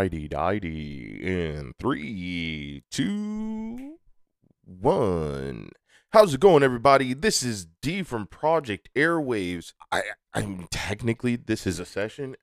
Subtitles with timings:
[0.00, 1.20] righty dighty.
[1.22, 3.98] In three, two,
[4.64, 5.68] one.
[6.14, 7.12] How's it going, everybody?
[7.12, 9.74] This is D from Project Airwaves.
[9.92, 10.02] I,
[10.32, 12.34] I mean, technically, this is a session.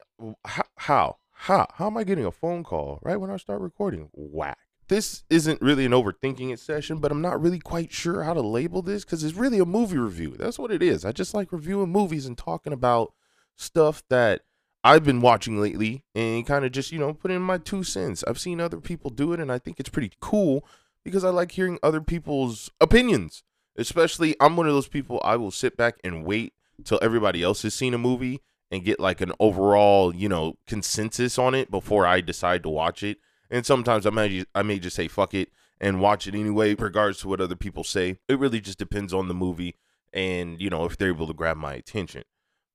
[0.46, 4.10] How, how, how, how am I getting a phone call right when I start recording?
[4.14, 4.60] Whack.
[4.88, 8.42] This isn't really an overthinking it session, but I'm not really quite sure how to
[8.42, 10.36] label this because it's really a movie review.
[10.38, 11.04] That's what it is.
[11.04, 13.14] I just like reviewing movies and talking about
[13.56, 14.42] stuff that
[14.88, 18.24] I've been watching lately and kind of just, you know, put in my two cents.
[18.26, 20.66] I've seen other people do it and I think it's pretty cool
[21.04, 23.44] because I like hearing other people's opinions.
[23.76, 26.54] Especially, I'm one of those people I will sit back and wait
[26.86, 28.40] till everybody else has seen a movie
[28.72, 33.04] and get like an overall, you know, consensus on it before I decide to watch
[33.04, 33.18] it.
[33.52, 35.50] And sometimes I may I may just say fuck it
[35.82, 38.20] and watch it anyway, regards to what other people say.
[38.30, 39.76] It really just depends on the movie
[40.14, 42.24] and you know if they're able to grab my attention.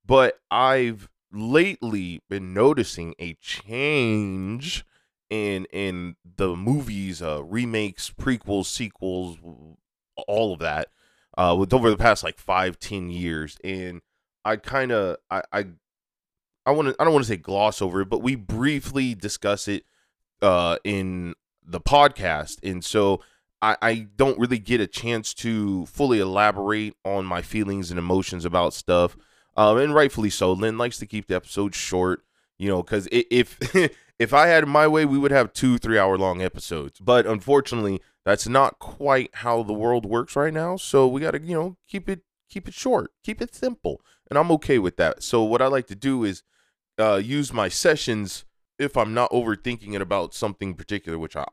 [0.05, 4.85] But I've lately been noticing a change
[5.30, 9.39] in in the movies, uh, remakes, prequels, sequels,
[10.29, 10.89] all of that,
[11.39, 14.02] uh, with over the past like five, ten years, and
[14.45, 15.65] I kind of I I
[16.66, 19.69] I want to I don't want to say gloss over it, but we briefly discuss
[19.69, 19.85] it
[20.43, 23.23] uh, in the podcast, and so
[23.63, 28.45] I, I don't really get a chance to fully elaborate on my feelings and emotions
[28.45, 29.17] about stuff
[29.57, 30.53] um, and rightfully so.
[30.53, 32.25] Lynn likes to keep the episodes short,
[32.59, 33.59] you know, because if
[34.19, 37.01] if I had my way, we would have two three hour long episodes.
[37.01, 40.77] But unfortunately, that's not quite how the world works right now.
[40.77, 44.39] So we got to you know keep it keep it short, keep it simple, and
[44.39, 45.23] I'm okay with that.
[45.23, 46.43] So what I like to do is
[46.99, 48.45] uh, use my sessions
[48.79, 51.47] if I'm not overthinking it about something particular, which I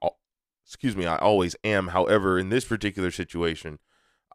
[0.66, 1.90] excuse me I always am.
[1.90, 3.80] However, in this particular situation,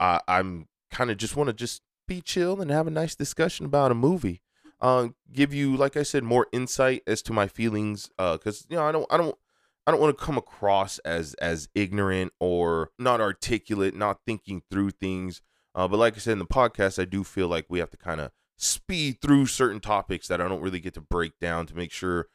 [0.01, 3.67] uh, I'm kind of just want to just be chill and have a nice discussion
[3.67, 4.41] about a movie.
[4.81, 8.11] Uh, give you, like I said, more insight as to my feelings.
[8.19, 9.37] Uh, cause you know, I don't, I don't,
[9.87, 14.91] I don't want to come across as as ignorant or not articulate, not thinking through
[14.91, 15.43] things.
[15.75, 17.97] Uh, but like I said in the podcast, I do feel like we have to
[17.97, 21.75] kind of speed through certain topics that I don't really get to break down to
[21.75, 22.29] make sure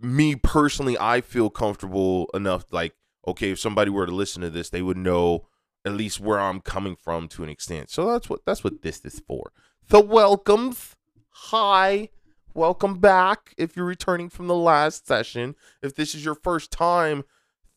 [0.00, 2.72] me personally I feel comfortable enough.
[2.72, 2.94] Like,
[3.26, 5.46] okay, if somebody were to listen to this, they would know
[5.86, 7.90] at least where I'm coming from to an extent.
[7.90, 9.52] So that's what that's what this is for.
[9.88, 10.96] The welcomes.
[11.30, 12.10] Hi.
[12.52, 13.54] Welcome back.
[13.56, 17.22] If you're returning from the last session, if this is your first time,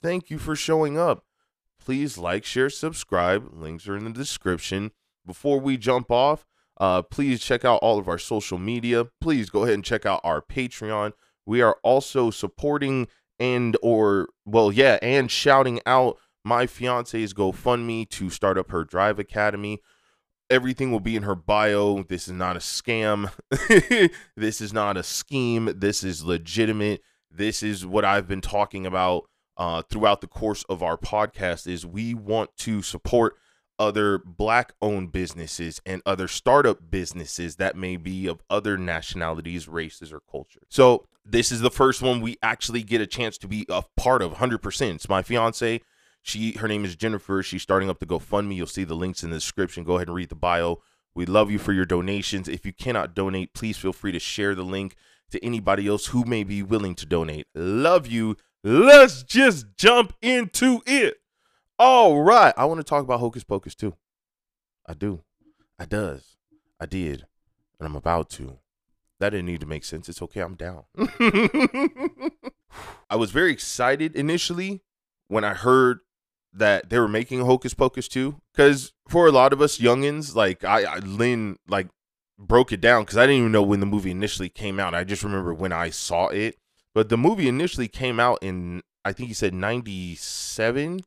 [0.02, 1.24] thank you for showing up.
[1.80, 3.50] Please like, share, subscribe.
[3.54, 4.92] Links are in the description.
[5.26, 6.48] Before we jump off,
[6.80, 9.06] uh, please check out all of our social media.
[9.22, 11.14] Please go ahead and check out our Patreon.
[11.46, 13.08] We are also supporting
[13.40, 19.20] and or well, yeah, and shouting out my fiance's GoFundMe to start up her drive
[19.20, 19.82] academy.
[20.50, 22.04] Everything will be in her bio.
[22.04, 23.32] This is not a scam.
[24.36, 25.72] this is not a scheme.
[25.76, 27.02] This is legitimate.
[27.30, 31.86] This is what I've been talking about uh, throughout the course of our podcast is
[31.86, 33.36] we want to support
[33.78, 40.12] other black owned businesses and other startup businesses that may be of other nationalities, races,
[40.12, 40.62] or culture.
[40.70, 44.22] So this is the first one we actually get a chance to be a part
[44.22, 44.96] of 100%.
[44.96, 45.82] It's my fiance.
[46.22, 47.42] She her name is Jennifer.
[47.42, 48.56] She's starting up the GoFundMe.
[48.56, 49.84] You'll see the links in the description.
[49.84, 50.82] Go ahead and read the bio.
[51.16, 52.48] We love you for your donations.
[52.48, 54.96] If you cannot donate, please feel free to share the link
[55.32, 57.48] to anybody else who may be willing to donate.
[57.56, 58.38] Love you.
[58.64, 61.18] Let's just jump into it.
[61.78, 62.54] All right.
[62.58, 63.94] I want to talk about Hocus Pocus 2.
[64.88, 65.22] I do.
[65.78, 66.38] I does.
[66.80, 67.26] I did.
[67.80, 68.60] And I'm about to.
[69.20, 70.10] That didn't need to make sense.
[70.10, 70.42] It's okay.
[70.42, 70.84] I'm down.
[73.10, 74.82] I was very excited initially
[75.28, 76.00] when I heard
[76.54, 80.64] that they were making Hocus Pocus 2 because for a lot of us youngins, like
[80.64, 81.88] I, I Lynn like
[82.38, 84.94] broke it down because I didn't even know when the movie initially came out.
[84.94, 86.58] I just remember when I saw it.
[86.94, 91.02] But the movie initially came out in I think he said 97.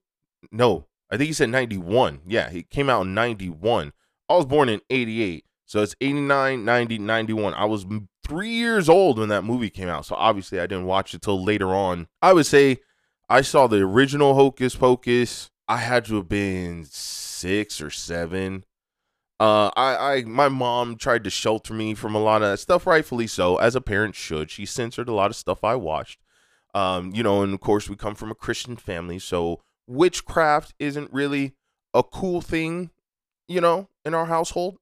[0.51, 2.23] No, I think he said 91.
[2.27, 3.93] Yeah, it came out in 91.
[4.29, 5.45] I was born in 88.
[5.67, 7.55] So it's 89, 90, 91.
[7.55, 7.87] I was
[8.27, 10.07] three years old when that movie came out.
[10.07, 12.09] So obviously I didn't watch it till later on.
[12.21, 12.81] I would say
[13.33, 15.49] I saw the original Hocus Pocus.
[15.67, 18.67] I had to have been six or seven.
[19.41, 22.87] Uh, I, I, my mom tried to shelter me from a lot of that stuff,
[22.87, 24.51] rightfully so, as a parent should.
[24.51, 26.21] She censored a lot of stuff I watched.
[26.75, 31.11] Um, you know, and of course, we come from a Christian family, so witchcraft isn't
[31.11, 31.55] really
[31.95, 32.91] a cool thing,
[33.49, 34.77] you know, in our household.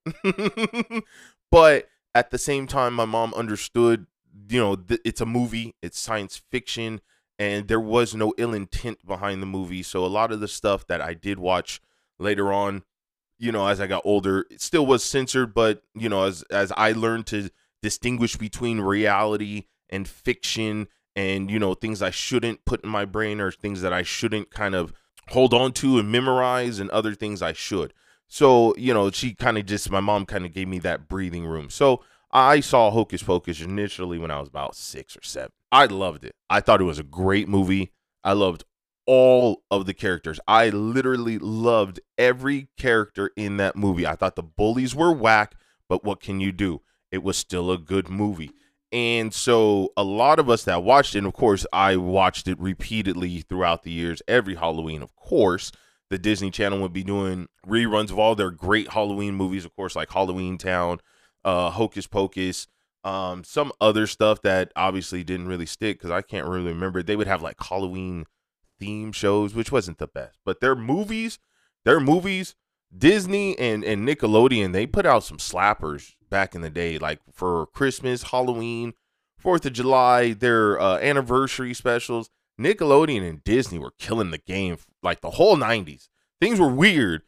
[1.52, 4.08] but at the same time, my mom understood,
[4.48, 7.00] you know, th- it's a movie, it's science fiction,
[7.40, 9.82] and there was no ill intent behind the movie.
[9.82, 11.80] So a lot of the stuff that I did watch
[12.18, 12.82] later on,
[13.38, 16.70] you know, as I got older, it still was censored, but you know, as as
[16.76, 17.48] I learned to
[17.82, 23.40] distinguish between reality and fiction and you know things I shouldn't put in my brain
[23.40, 24.92] or things that I shouldn't kind of
[25.30, 27.94] hold on to and memorize and other things I should.
[28.28, 31.46] So, you know, she kind of just my mom kind of gave me that breathing
[31.46, 31.70] room.
[31.70, 35.50] So, I saw Hocus Pocus initially when I was about 6 or 7.
[35.72, 36.36] I loved it.
[36.48, 37.92] I thought it was a great movie.
[38.22, 38.64] I loved
[39.06, 40.38] all of the characters.
[40.46, 44.06] I literally loved every character in that movie.
[44.06, 45.54] I thought the bullies were whack,
[45.88, 46.82] but what can you do?
[47.10, 48.52] It was still a good movie.
[48.92, 52.58] And so a lot of us that watched it, and of course, I watched it
[52.60, 55.72] repeatedly throughout the years, every Halloween, of course.
[56.08, 59.94] The Disney Channel would be doing reruns of all their great Halloween movies, of course,
[59.94, 61.00] like Halloween Town,
[61.44, 62.66] uh, Hocus Pocus,
[63.04, 67.02] um, some other stuff that obviously didn't really stick because I can't really remember.
[67.02, 68.26] They would have like Halloween
[68.78, 71.38] theme shows, which wasn't the best, but their movies,
[71.84, 72.54] their movies,
[72.96, 77.66] Disney and and Nickelodeon, they put out some slappers back in the day, like for
[77.66, 78.94] Christmas, Halloween,
[79.38, 82.30] Fourth of July, their uh, anniversary specials.
[82.60, 86.08] Nickelodeon and Disney were killing the game like the whole 90s.
[86.40, 87.22] Things were weird,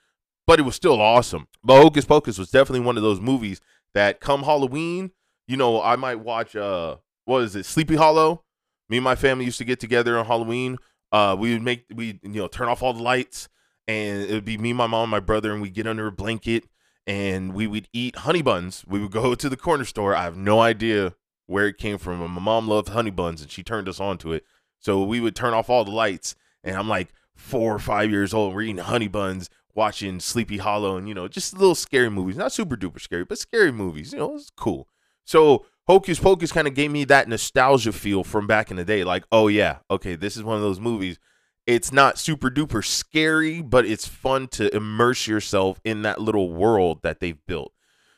[0.47, 1.49] but it was still awesome.
[1.65, 3.61] But Hocus Pocus was definitely one of those movies
[3.95, 5.13] that come Halloween,
[5.47, 8.45] you know, I might watch uh what is it, Sleepy Hollow?
[8.89, 10.79] Me and my family used to get together on Halloween.
[11.11, 13.49] Uh we would make we you know turn off all the lights
[13.89, 16.65] and it would be me, my mom, my brother, and we'd get under a blanket
[17.07, 18.85] and we would eat honey buns.
[18.87, 20.15] We would go to the corner store.
[20.15, 21.15] I have no idea
[21.47, 22.19] where it came from.
[22.19, 24.45] My mom loved honey buns and she turned us on to it.
[24.79, 26.35] So we would turn off all the lights
[26.65, 28.55] and I'm like four or five years old.
[28.55, 32.53] We're eating honey buns watching Sleepy Hollow and you know just little scary movies, not
[32.53, 34.13] super duper scary, but scary movies.
[34.13, 34.89] You know, it's cool.
[35.25, 39.05] So Hocus Pocus kind of gave me that nostalgia feel from back in the day.
[39.05, 41.19] Like, oh yeah, okay, this is one of those movies.
[41.67, 47.03] It's not super duper scary, but it's fun to immerse yourself in that little world
[47.03, 47.73] that they've built.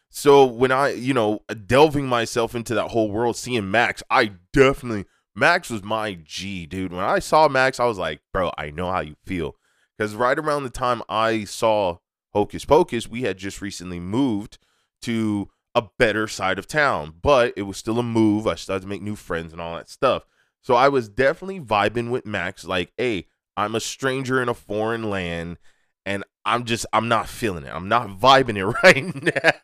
[0.09, 5.07] So when I, you know, delving myself into that whole world, seeing Max, I definitely
[5.35, 6.93] Max was my G, dude.
[6.93, 9.57] When I saw Max, I was like, bro, I know how you feel.
[9.97, 11.99] Because right around the time I saw
[12.33, 14.59] Hocus Pocus, we had just recently moved
[15.03, 18.47] to a better side of town, but it was still a move.
[18.47, 20.25] I started to make new friends and all that stuff.
[20.63, 23.27] So I was definitely vibing with Max, like, hey,
[23.57, 25.59] I'm a stranger in a foreign land
[26.07, 27.73] and I'm just, I'm not feeling it.
[27.73, 29.15] I'm not vibing it right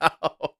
[0.01, 0.51] now.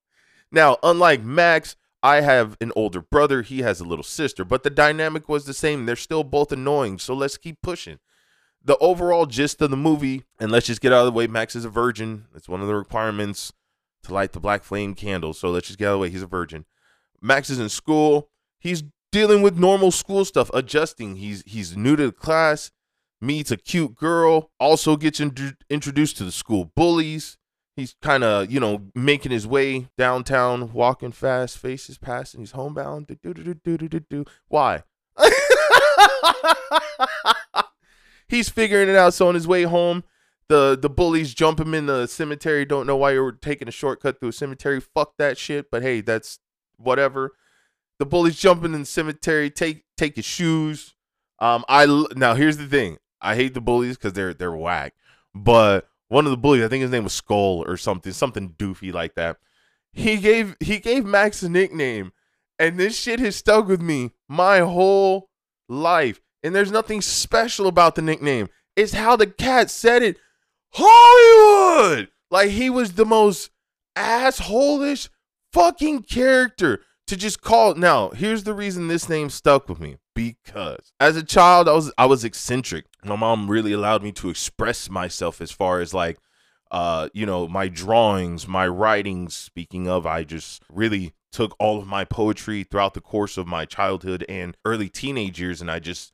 [0.51, 3.43] now, unlike Max, I have an older brother.
[3.43, 5.85] He has a little sister, but the dynamic was the same.
[5.85, 6.99] They're still both annoying.
[6.99, 7.99] So let's keep pushing
[8.63, 11.27] the overall gist of the movie, and let's just get out of the way.
[11.27, 12.27] Max is a virgin.
[12.35, 13.53] It's one of the requirements
[14.05, 15.33] to light the black flame candle.
[15.33, 16.11] So let's just get out of the way.
[16.11, 16.65] He's a virgin.
[17.21, 18.29] Max is in school.
[18.59, 21.17] He's dealing with normal school stuff, adjusting.
[21.17, 22.71] He's he's new to the class.
[23.21, 24.51] Meets a cute girl.
[24.59, 27.37] Also gets in- introduced to the school bullies.
[27.77, 32.41] He's kind of you know making his way downtown, walking fast, faces passing.
[32.41, 33.15] He's homebound.
[34.49, 34.83] Why?
[38.31, 39.13] He's figuring it out.
[39.13, 40.05] So on his way home,
[40.49, 42.65] the the bullies jump him in the cemetery.
[42.65, 44.81] Don't know why you were taking a shortcut through a cemetery.
[44.81, 45.69] Fuck that shit.
[45.71, 46.39] But hey, that's
[46.77, 47.33] whatever.
[47.99, 49.51] The bullies jumping in the cemetery.
[49.51, 50.95] Take take his shoes.
[51.41, 52.99] Um, I now here's the thing.
[53.21, 54.95] I hate the bullies because they're they're whack.
[55.35, 58.93] But one of the bullies, I think his name was Skull or something, something doofy
[58.93, 59.39] like that.
[59.93, 62.13] He gave he gave Max a nickname,
[62.61, 65.31] and this shit has stuck with me my whole
[65.69, 66.21] life.
[66.43, 68.49] And there's nothing special about the nickname.
[68.77, 70.17] It's how the cat said it.
[70.73, 72.09] Hollywood!
[72.31, 73.51] Like he was the most
[73.97, 75.09] assholish
[75.53, 77.73] fucking character to just call.
[77.73, 77.77] it.
[77.77, 79.97] Now, here's the reason this name stuck with me.
[80.15, 82.87] Because as a child, I was I was eccentric.
[83.05, 86.19] My mom really allowed me to express myself as far as like
[86.71, 89.35] uh, you know, my drawings, my writings.
[89.35, 93.65] Speaking of, I just really took all of my poetry throughout the course of my
[93.65, 96.13] childhood and early teenage years, and I just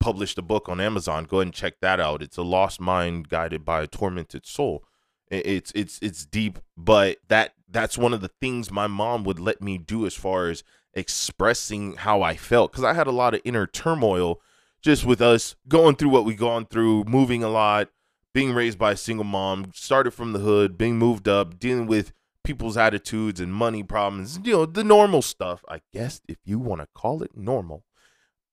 [0.00, 1.24] published a book on Amazon.
[1.24, 2.22] Go ahead and check that out.
[2.22, 4.84] It's a lost mind guided by a tormented soul.
[5.28, 9.60] It's it's it's deep, but that that's one of the things my mom would let
[9.60, 10.62] me do as far as
[10.94, 14.40] expressing how I felt because I had a lot of inner turmoil
[14.80, 17.88] just with us going through what we gone through, moving a lot,
[18.32, 22.12] being raised by a single mom, started from the hood, being moved up, dealing with
[22.44, 26.80] people's attitudes and money problems, you know, the normal stuff, I guess if you want
[26.80, 27.82] to call it normal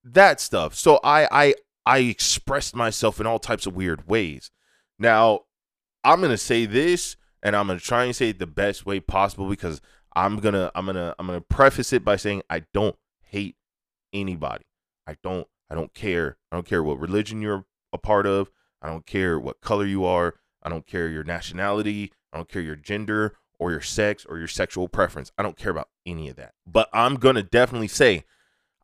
[0.03, 0.75] that stuff.
[0.75, 1.53] So I I
[1.85, 4.51] I expressed myself in all types of weird ways.
[4.99, 5.41] Now,
[6.03, 9.47] I'm gonna say this, and I'm gonna try and say it the best way possible
[9.47, 9.81] because
[10.15, 13.55] I'm gonna I'm gonna I'm gonna preface it by saying I don't hate
[14.13, 14.65] anybody.
[15.07, 16.37] I don't I don't care.
[16.51, 18.49] I don't care what religion you're a part of.
[18.81, 20.35] I don't care what color you are.
[20.61, 22.11] I don't care your nationality.
[22.31, 25.31] I don't care your gender or your sex or your sexual preference.
[25.37, 26.53] I don't care about any of that.
[26.65, 28.23] But I'm gonna definitely say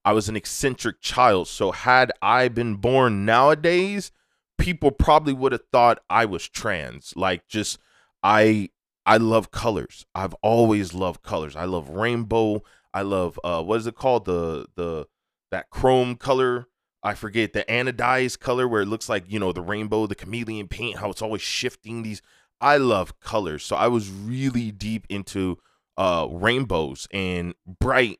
[0.09, 1.47] I was an eccentric child.
[1.47, 4.11] So had I been born nowadays,
[4.57, 7.13] people probably would have thought I was trans.
[7.15, 7.77] Like just
[8.23, 8.69] I
[9.05, 10.07] I love colors.
[10.15, 11.55] I've always loved colors.
[11.55, 12.63] I love rainbow.
[12.91, 14.25] I love uh what is it called?
[14.25, 15.05] The the
[15.51, 16.65] that chrome color.
[17.03, 20.69] I forget the anodized color where it looks like, you know, the rainbow, the chameleon
[20.69, 22.23] paint, how it's always shifting these.
[22.59, 23.63] I love colors.
[23.63, 25.59] So I was really deep into
[25.97, 28.19] uh rainbows and bright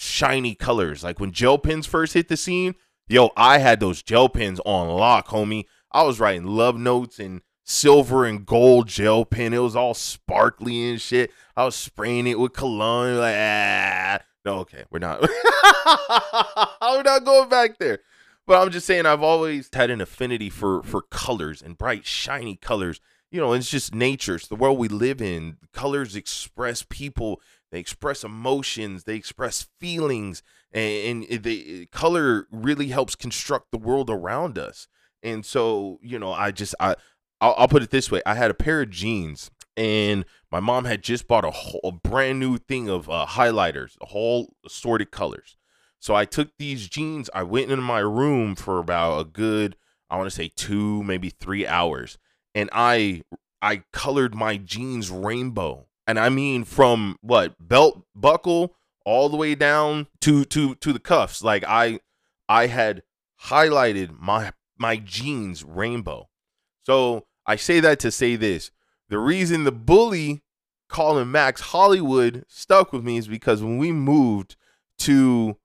[0.00, 1.04] shiny colors.
[1.04, 2.74] Like when gel pens first hit the scene,
[3.08, 5.66] yo, I had those gel pens on lock, homie.
[5.92, 9.52] I was writing love notes and silver and gold gel pen.
[9.52, 11.30] It was all sparkly and shit.
[11.56, 13.18] I was spraying it with cologne.
[13.18, 14.20] Like, ah.
[14.44, 15.20] No, okay, we're not.
[16.80, 17.98] we're not going back there.
[18.46, 22.56] But I'm just saying, I've always had an affinity for for colors and bright, shiny
[22.56, 23.00] colors.
[23.30, 24.36] You know, it's just nature.
[24.36, 25.58] It's the world we live in.
[25.72, 27.40] Colors express people.
[27.70, 29.04] They express emotions.
[29.04, 34.88] They express feelings, and, and the color really helps construct the world around us.
[35.22, 36.96] And so, you know, I just I
[37.40, 40.84] I'll, I'll, put it this way: I had a pair of jeans, and my mom
[40.84, 45.10] had just bought a whole a brand new thing of uh, highlighters, a whole assorted
[45.10, 45.56] colors.
[45.98, 47.28] So I took these jeans.
[47.34, 49.76] I went into my room for about a good,
[50.08, 52.18] I want to say two, maybe three hours,
[52.54, 53.22] and I
[53.62, 58.74] I colored my jeans rainbow, and I mean from what belt buckle
[59.04, 61.40] all the way down to to to the cuffs.
[61.40, 62.00] Like I
[62.48, 63.04] I had
[63.44, 66.28] highlighted my my jeans rainbow.
[66.82, 68.72] So I say that to say this.
[69.08, 70.42] The reason the bully
[70.88, 74.56] calling Max Hollywood stuck with me is because when we moved
[74.98, 75.58] to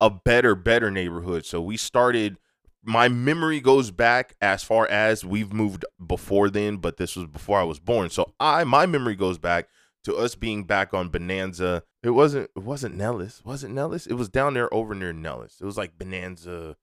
[0.00, 2.38] a better, better neighborhood, so we started.
[2.84, 7.58] My memory goes back as far as we've moved before then, but this was before
[7.58, 8.10] I was born.
[8.10, 9.68] So I, my memory goes back
[10.04, 11.82] to us being back on Bonanza.
[12.02, 14.06] It wasn't, it wasn't Nellis, wasn't Nellis?
[14.06, 15.56] It was down there over near Nellis.
[15.60, 16.76] It was like Bonanza,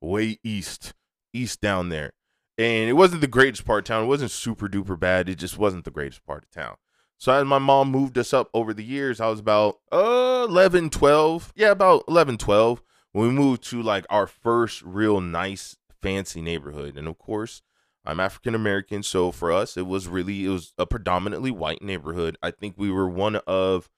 [0.00, 0.94] way east
[1.32, 2.12] east down there.
[2.56, 4.04] And it wasn't the greatest part of town.
[4.04, 5.28] It wasn't super duper bad.
[5.28, 6.76] It just wasn't the greatest part of town.
[7.18, 10.90] So as my mom moved us up over the years, I was about uh 11,
[10.90, 11.52] 12.
[11.56, 12.82] Yeah, about 11, 12
[13.14, 16.98] we moved to like our first real nice fancy neighborhood.
[16.98, 17.62] And of course,
[18.04, 22.36] I'm African American, so for us it was really it was a predominantly white neighborhood.
[22.42, 23.88] I think we were one of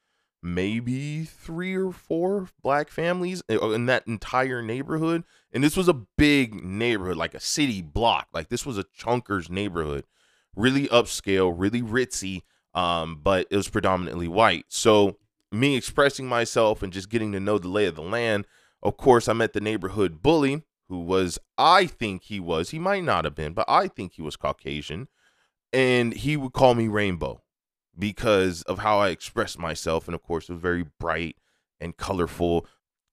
[0.42, 5.24] maybe three or four black families uh, in that entire neighborhood.
[5.52, 8.28] And this was a big neighborhood, like a city block.
[8.32, 10.04] Like this was a chunkers neighborhood,
[10.54, 12.42] really upscale, really ritzy,
[12.74, 14.66] um, but it was predominantly white.
[14.68, 15.16] So
[15.50, 18.46] me expressing myself and just getting to know the lay of the land.
[18.82, 23.02] Of course, I met the neighborhood bully, who was, I think he was, he might
[23.02, 25.08] not have been, but I think he was Caucasian.
[25.72, 27.42] And he would call me Rainbow
[27.98, 30.06] because of how I expressed myself.
[30.06, 31.36] And of course, it was very bright
[31.80, 32.66] and colorful.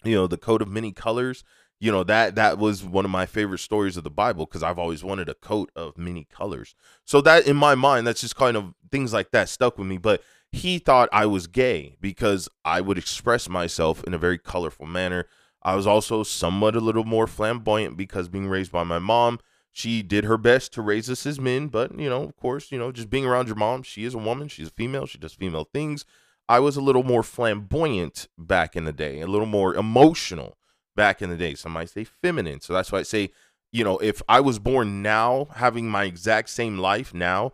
[0.04, 1.44] You know, the coat of many colors.
[1.80, 4.80] You know that that was one of my favorite stories of the Bible because I've
[4.80, 6.76] always wanted a coat of many colors.
[7.04, 9.98] So that in my mind, that's just kind of things like that stuck with me.
[9.98, 10.22] But
[10.54, 15.26] he thought I was gay because I would express myself in a very colorful manner.
[15.64, 19.40] I was also somewhat a little more flamboyant because being raised by my mom,
[19.72, 22.78] she did her best to raise us as men, but you know, of course, you
[22.78, 25.34] know, just being around your mom, she is a woman, she's a female, she does
[25.34, 26.06] female things.
[26.50, 30.58] I was a little more flamboyant back in the day, a little more emotional
[30.96, 31.56] back in the day.
[31.56, 32.60] Some might say feminine.
[32.60, 33.32] So that's why I say,
[33.72, 37.54] you know, if I was born now, having my exact same life now,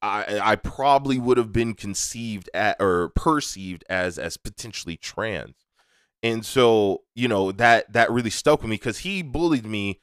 [0.00, 5.54] I I probably would have been conceived at or perceived as as potentially trans.
[6.22, 10.00] And so, you know, that that really stuck with me because he bullied me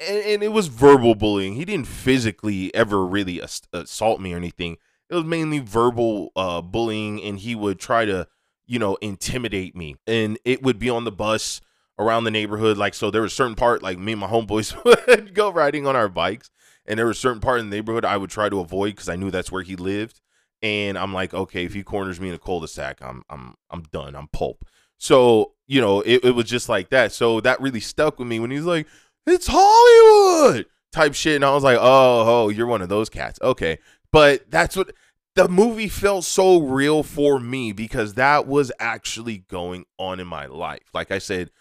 [0.00, 1.54] and, and, it was verbal bullying.
[1.54, 4.78] He didn't physically ever really ass- assault me or anything.
[5.10, 8.26] It was mainly verbal uh, bullying, and he would try to,
[8.66, 9.96] you know, intimidate me.
[10.06, 11.60] And it would be on the bus
[11.98, 12.78] around the neighborhood.
[12.78, 14.74] Like, so there was a certain part, like me and my homeboys
[15.08, 16.50] would go riding on our bikes,
[16.86, 19.08] and there was a certain part in the neighborhood I would try to avoid because
[19.08, 20.20] I knew that's where he lived.
[20.62, 24.14] And I'm like, okay, if he corners me in a cul-de-sac, I'm I'm I'm done.
[24.14, 24.64] I'm pulp.
[25.00, 27.12] So you know, it, it was just like that.
[27.12, 28.88] So that really stuck with me when he's like,
[29.24, 31.36] it's Hollywood type shit.
[31.36, 33.38] And I was like, oh, oh, you're one of those cats.
[33.40, 33.78] Okay.
[34.10, 34.90] But that's what
[35.36, 40.46] the movie felt so real for me because that was actually going on in my
[40.46, 40.88] life.
[40.92, 41.52] Like I said,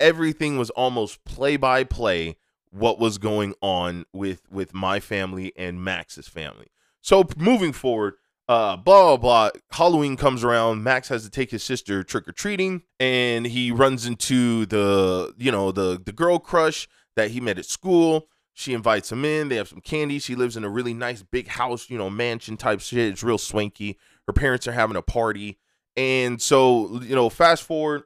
[0.00, 2.36] everything was almost play by play
[2.70, 6.68] what was going on with with my family and Max's family.
[7.02, 8.14] So moving forward,
[8.48, 9.50] uh, blah blah blah.
[9.70, 10.82] Halloween comes around.
[10.82, 15.52] Max has to take his sister trick or treating, and he runs into the you
[15.52, 18.28] know the the girl crush that he met at school.
[18.54, 19.48] She invites him in.
[19.48, 20.18] They have some candy.
[20.18, 23.12] She lives in a really nice big house, you know, mansion type shit.
[23.12, 23.98] It's real swanky.
[24.26, 25.58] Her parents are having a party.
[25.96, 28.02] And so, you know, fast forward,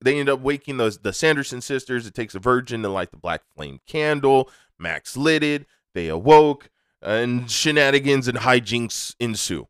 [0.00, 2.06] they end up waking the the Sanderson sisters.
[2.06, 4.50] It takes a virgin to light the black flame candle.
[4.78, 5.66] Max lit it.
[5.94, 6.70] They awoke,
[7.00, 9.68] and shenanigans and hijinks ensue.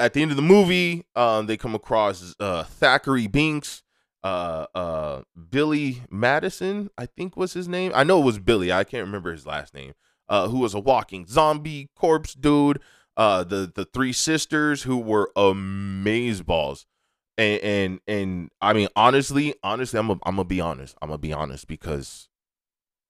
[0.00, 3.82] At the end of the movie, um, they come across uh, Thackeray Binks,
[4.24, 7.92] uh, uh, Billy Madison, I think was his name.
[7.94, 8.72] I know it was Billy.
[8.72, 9.92] I can't remember his last name.
[10.28, 12.80] Uh, who was a walking zombie corpse dude.
[13.16, 16.86] Uh, the the three sisters who were amaze balls
[17.36, 20.96] and and and I mean honestly, honestly, I'm a, I'm gonna be honest.
[21.00, 22.28] I'm gonna be honest because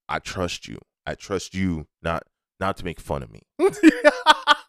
[0.09, 0.79] I trust you.
[1.05, 2.23] I trust you not
[2.61, 3.43] not to make fun of me.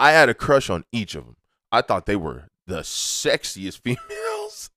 [0.00, 1.36] I had a crush on each of them.
[1.70, 4.70] I thought they were the sexiest females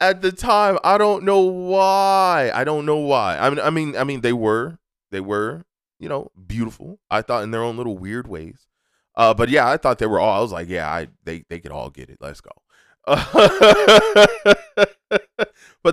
[0.00, 0.78] at the time.
[0.82, 2.50] I don't know why.
[2.52, 3.38] I don't know why.
[3.38, 4.78] I mean, I mean, I mean, they were,
[5.12, 5.64] they were,
[6.00, 6.98] you know, beautiful.
[7.10, 8.66] I thought in their own little weird ways.
[9.14, 10.36] Uh, but yeah, I thought they were all.
[10.36, 12.18] I was like, yeah, I they they could all get it.
[12.20, 12.50] Let's go.
[13.06, 13.22] but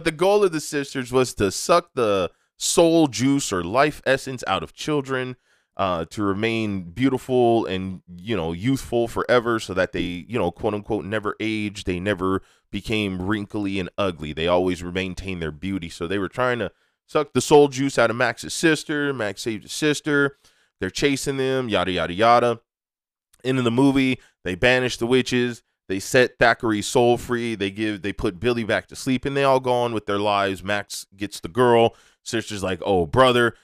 [0.04, 4.64] the goal of the sisters was to suck the soul juice or life essence out
[4.64, 5.36] of children,
[5.76, 10.74] uh, to remain beautiful and you know youthful forever, so that they you know quote
[10.74, 11.84] unquote never age.
[11.84, 14.34] They never became wrinkly and ugly.
[14.34, 15.90] They always maintained their beauty.
[15.90, 16.72] So they were trying to
[17.06, 19.14] suck the soul juice out of Max's sister.
[19.14, 20.38] Max saved his sister.
[20.80, 21.70] They're chasing them.
[21.70, 22.60] Yada yada yada
[23.44, 25.64] end of the movie, they banish the witches.
[25.90, 27.56] They set Thackeray's soul free.
[27.56, 30.20] They give they put Billy back to sleep, and they all go on with their
[30.20, 30.64] lives.
[30.64, 31.96] Max gets the girl.
[32.24, 33.56] Sister's like, "Oh, brother."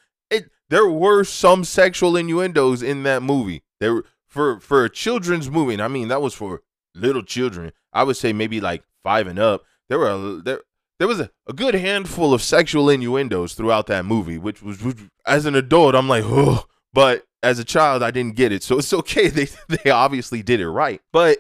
[0.69, 3.63] There were some sexual innuendos in that movie.
[3.79, 5.73] There for for a children's movie.
[5.73, 6.61] And I mean, that was for
[6.95, 7.71] little children.
[7.91, 9.63] I would say maybe like five and up.
[9.89, 10.61] There were a, there
[10.99, 14.97] there was a, a good handful of sexual innuendos throughout that movie, which was which,
[15.25, 18.63] as an adult, I'm like, oh, but as a child, I didn't get it.
[18.63, 19.27] So it's okay.
[19.27, 21.01] They they obviously did it right.
[21.11, 21.39] But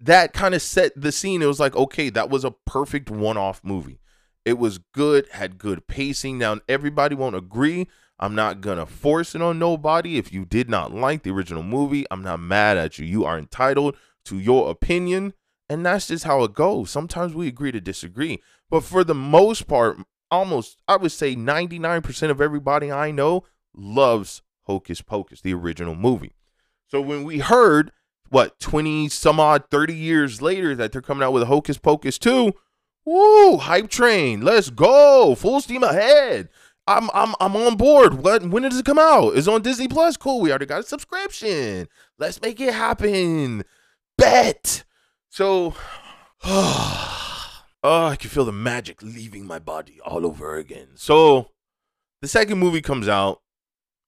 [0.00, 1.40] that kind of set the scene.
[1.40, 4.00] It was like, okay, that was a perfect one-off movie.
[4.44, 6.38] It was good, had good pacing.
[6.38, 7.88] Now everybody won't agree.
[8.18, 10.16] I'm not gonna force it on nobody.
[10.16, 13.04] If you did not like the original movie, I'm not mad at you.
[13.04, 15.34] You are entitled to your opinion,
[15.68, 16.90] and that's just how it goes.
[16.90, 19.98] Sometimes we agree to disagree, but for the most part,
[20.30, 26.34] almost I would say 99% of everybody I know loves Hocus Pocus, the original movie.
[26.88, 27.92] So when we heard
[28.28, 32.18] what 20 some odd 30 years later that they're coming out with a Hocus Pocus
[32.18, 32.52] 2,
[33.04, 34.40] woo, hype train.
[34.42, 35.34] Let's go.
[35.34, 36.48] Full steam ahead.
[36.86, 38.14] I'm I'm I'm on board.
[38.14, 39.36] What when does it come out?
[39.36, 40.16] It's on Disney Plus.
[40.16, 40.40] Cool.
[40.40, 41.88] We already got a subscription.
[42.18, 43.64] Let's make it happen.
[44.16, 44.84] Bet.
[45.28, 45.74] So
[46.44, 50.88] oh, I can feel the magic leaving my body all over again.
[50.94, 51.50] So
[52.22, 53.40] the second movie comes out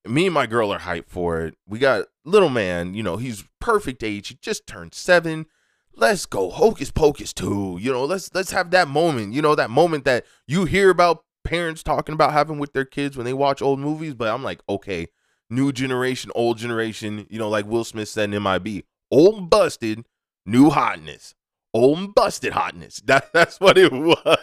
[0.09, 1.55] me and my girl are hyped for it.
[1.67, 4.29] We got little man, you know, he's perfect age.
[4.29, 5.47] He just turned seven.
[5.95, 7.79] Let's go hocus pocus 2.
[7.81, 9.33] You know, let's let's have that moment.
[9.33, 13.17] You know, that moment that you hear about parents talking about having with their kids
[13.17, 14.15] when they watch old movies.
[14.15, 15.09] But I'm like, okay,
[15.49, 17.27] new generation, old generation.
[17.31, 20.05] You know, like Will Smith said in MIB, old busted,
[20.45, 21.35] new hotness.
[21.75, 23.01] Old busted hotness.
[23.07, 24.37] That, that's what it was.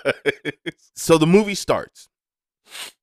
[0.96, 2.10] so the movie starts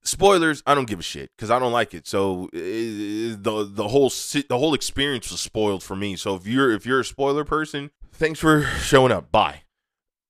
[0.03, 3.88] spoilers i don't give a shit because i don't like it so it, the the
[3.88, 7.45] whole the whole experience was spoiled for me so if you're if you're a spoiler
[7.45, 9.62] person thanks for showing up bye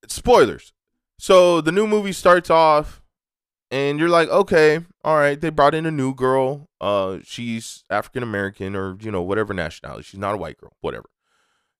[0.07, 0.73] spoilers
[1.17, 3.01] so the new movie starts off
[3.73, 8.23] and you're like okay all right they brought in a new girl uh she's african
[8.23, 11.05] american or you know whatever nationality she's not a white girl whatever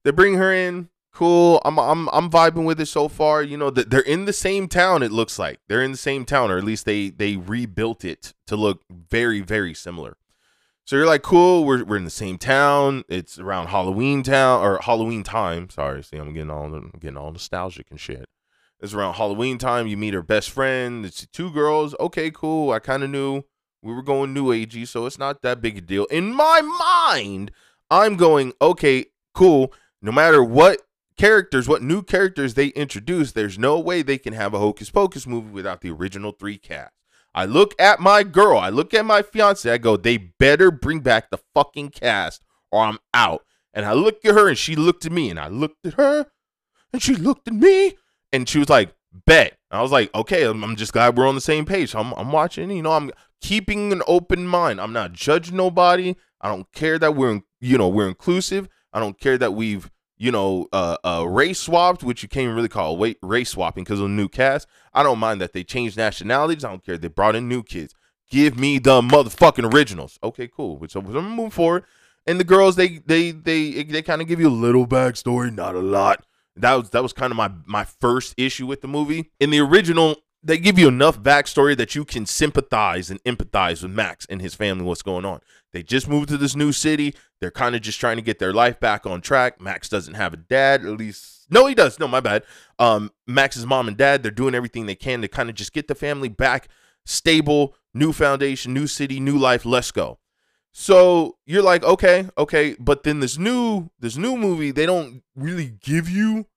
[0.03, 1.61] they bring her in cool.
[1.63, 3.41] I'm I'm I'm vibing with it so far.
[3.41, 5.03] You know that they're in the same town.
[5.03, 8.33] It looks like they're in the same town, or at least they they rebuilt it
[8.47, 10.17] to look very very similar.
[10.85, 11.63] So you're like, cool.
[11.63, 13.03] We're we're in the same town.
[13.07, 15.69] It's around Halloween town or Halloween time.
[15.69, 18.25] Sorry, see, I'm getting all I'm getting all nostalgic and shit.
[18.83, 19.87] It's around Halloween time.
[19.87, 21.05] You meet her best friend.
[21.05, 21.95] It's two girls.
[22.01, 22.71] Okay, cool.
[22.71, 23.43] I kind of knew
[23.81, 26.03] we were going new agey, so it's not that big a deal.
[26.05, 27.51] In my mind,
[27.89, 29.71] I'm going, okay, cool.
[30.01, 30.81] No matter what
[31.15, 35.25] characters, what new characters they introduce, there's no way they can have a Hocus Pocus
[35.25, 36.91] movie without the original three cast.
[37.33, 40.99] I look at my girl, I look at my fiance, I go, they better bring
[40.99, 43.45] back the fucking cast or I'm out.
[43.73, 46.27] And I look at her and she looked at me and I looked at her
[46.91, 47.95] and she looked at me
[48.33, 48.93] and she was like,
[49.25, 49.57] bet.
[49.71, 51.95] I was like, okay, I'm, I'm just glad we're on the same page.
[51.95, 54.81] I'm, I'm watching, you know, I'm keeping an open mind.
[54.81, 56.15] I'm not judging nobody.
[56.41, 58.67] I don't care that we're, you know, we're inclusive.
[58.91, 59.89] I don't care that we've
[60.23, 63.99] you know, uh, uh, race swapped, which you can't really call wait race swapping because
[63.99, 64.67] of the new cast.
[64.93, 66.63] I don't mind that they changed nationalities.
[66.63, 66.97] I don't care.
[66.97, 67.93] They brought in new kids.
[68.29, 70.17] Give me the motherfucking originals.
[70.23, 70.81] Okay, cool.
[70.87, 71.83] So we're moving forward.
[72.25, 75.75] And the girls, they they they they kind of give you a little backstory, not
[75.75, 76.25] a lot.
[76.55, 79.31] That was that was kind of my my first issue with the movie.
[79.39, 83.91] In the original, they give you enough backstory that you can sympathize and empathize with
[83.91, 85.39] Max and his family, what's going on.
[85.71, 87.15] They just moved to this new city.
[87.39, 89.59] They're kind of just trying to get their life back on track.
[89.59, 91.47] Max doesn't have a dad, at least.
[91.49, 91.99] No, he does.
[91.99, 92.43] No, my bad.
[92.77, 95.87] Um, Max's mom and dad, they're doing everything they can to kind of just get
[95.87, 96.67] the family back
[97.05, 99.65] stable, new foundation, new city, new life.
[99.65, 100.19] Let's go.
[100.73, 105.77] So you're like, okay, okay, but then this new this new movie, they don't really
[105.81, 106.47] give you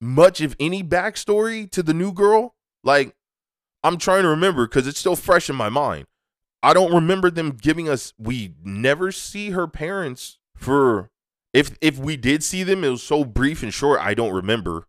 [0.00, 2.54] much of any backstory to the new girl.
[2.84, 3.16] Like,
[3.82, 6.06] I'm trying to remember because it's still fresh in my mind.
[6.62, 8.14] I don't remember them giving us.
[8.18, 11.10] We never see her parents for.
[11.52, 14.00] If if we did see them, it was so brief and short.
[14.00, 14.86] I don't remember.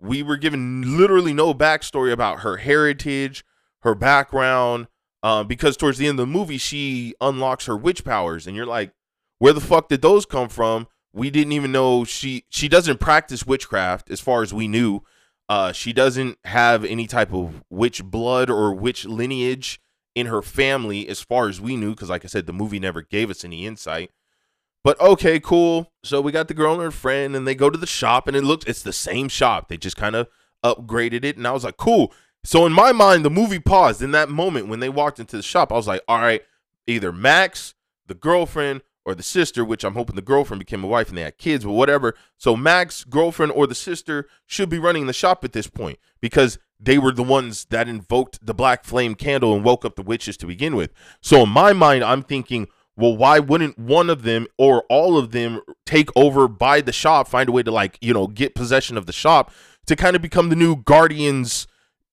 [0.00, 3.44] We were given literally no backstory about her heritage,
[3.82, 4.88] her background,
[5.22, 8.66] uh, because towards the end of the movie, she unlocks her witch powers, and you're
[8.66, 8.92] like,
[9.38, 10.88] where the fuck did those come from?
[11.12, 15.00] We didn't even know she she doesn't practice witchcraft as far as we knew.
[15.48, 19.80] Uh, she doesn't have any type of witch blood or witch lineage
[20.14, 23.02] in her family as far as we knew, because like I said, the movie never
[23.02, 24.10] gave us any insight.
[24.84, 25.92] But okay, cool.
[26.04, 28.36] So we got the girl and her friend, and they go to the shop, and
[28.36, 29.68] it looks it's the same shop.
[29.68, 30.28] They just kind of
[30.64, 32.12] upgraded it, and I was like, cool.
[32.48, 35.42] So in my mind, the movie paused in that moment when they walked into the
[35.42, 35.70] shop.
[35.70, 36.42] I was like, all right,
[36.86, 37.74] either Max,
[38.06, 41.24] the girlfriend, or the sister, which I'm hoping the girlfriend became a wife and they
[41.24, 42.14] had kids, but whatever.
[42.38, 46.58] So Max, girlfriend, or the sister should be running the shop at this point because
[46.80, 50.38] they were the ones that invoked the black flame candle and woke up the witches
[50.38, 50.90] to begin with.
[51.20, 55.32] So in my mind, I'm thinking, well, why wouldn't one of them or all of
[55.32, 58.96] them take over by the shop, find a way to like, you know, get possession
[58.96, 59.52] of the shop
[59.84, 61.66] to kind of become the new guardians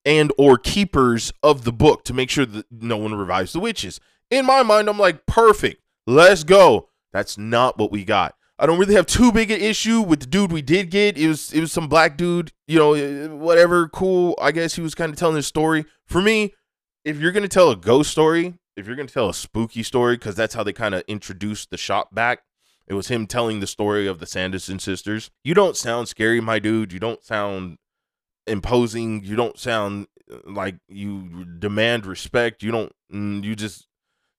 [0.06, 4.00] and or keepers of the book to make sure that no one revives the witches.
[4.30, 5.82] In my mind, I'm like, perfect.
[6.08, 6.90] Let's go.
[7.12, 8.36] That's not what we got.
[8.58, 11.18] I don't really have too big an issue with the dude we did get.
[11.18, 14.36] It was it was some black dude, you know, whatever, cool.
[14.40, 15.86] I guess he was kind of telling his story.
[16.06, 16.54] For me,
[17.04, 20.36] if you're gonna tell a ghost story, if you're gonna tell a spooky story, because
[20.36, 22.44] that's how they kind of introduced the shop back.
[22.88, 25.32] It was him telling the story of the Sanderson sisters.
[25.44, 26.94] You don't sound scary, my dude.
[26.94, 27.78] You don't sound
[28.48, 29.24] imposing.
[29.24, 32.64] You don't sound uh, like you demand respect.
[32.64, 32.94] You don't.
[33.14, 33.88] Mm, you just.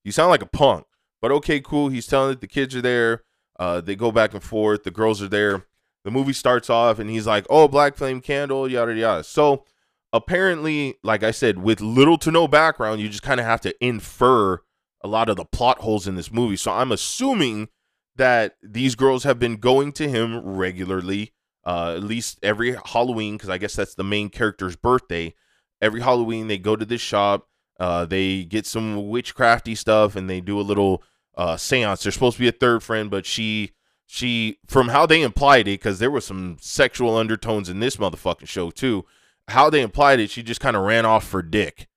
[0.04, 0.86] You sound like a punk.
[1.20, 1.88] But okay, cool.
[1.88, 3.24] He's telling that the kids are there.
[3.58, 4.84] Uh, they go back and forth.
[4.84, 5.66] The girls are there.
[6.04, 9.64] The movie starts off, and he's like, "Oh, black flame candle, yada yada." So
[10.12, 13.74] apparently, like I said, with little to no background, you just kind of have to
[13.84, 14.60] infer
[15.02, 16.56] a lot of the plot holes in this movie.
[16.56, 17.68] So I'm assuming
[18.16, 21.32] that these girls have been going to him regularly,
[21.66, 25.34] uh, at least every Halloween, because I guess that's the main character's birthday.
[25.82, 27.48] Every Halloween, they go to this shop.
[27.78, 31.02] Uh, they get some witchcrafty stuff, and they do a little
[31.36, 32.02] uh, seance.
[32.02, 33.72] There's supposed to be a third friend, but she
[34.06, 38.48] she from how they implied it, because there was some sexual undertones in this motherfucking
[38.48, 39.04] show too.
[39.48, 41.88] How they implied it, she just kind of ran off for dick.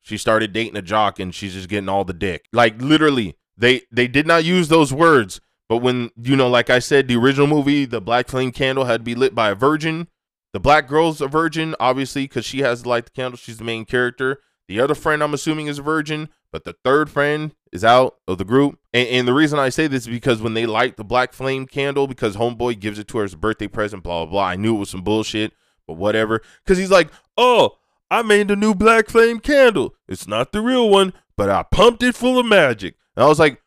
[0.00, 2.46] She started dating a jock, and she's just getting all the dick.
[2.52, 5.40] Like literally, they they did not use those words.
[5.70, 9.02] But when you know, like I said, the original movie, the black flame candle had
[9.02, 10.08] to be lit by a virgin.
[10.52, 13.38] The black girl's a virgin, obviously, because she has to light the candle.
[13.38, 14.40] She's the main character.
[14.66, 18.38] The other friend, I'm assuming, is a virgin, but the third friend is out of
[18.38, 18.80] the group.
[18.92, 21.66] And, and, the reason I say this is because when they light the black flame
[21.66, 24.44] candle, because Homeboy gives it to her as a birthday present, blah, blah, blah.
[24.46, 25.52] I knew it was some bullshit,
[25.86, 26.42] but whatever.
[26.64, 27.76] Because he's like, oh,
[28.10, 29.94] I made a new black flame candle.
[30.08, 32.96] It's not the real one, but I pumped it full of magic.
[33.14, 33.62] And I was like,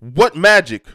[0.00, 0.86] what magic?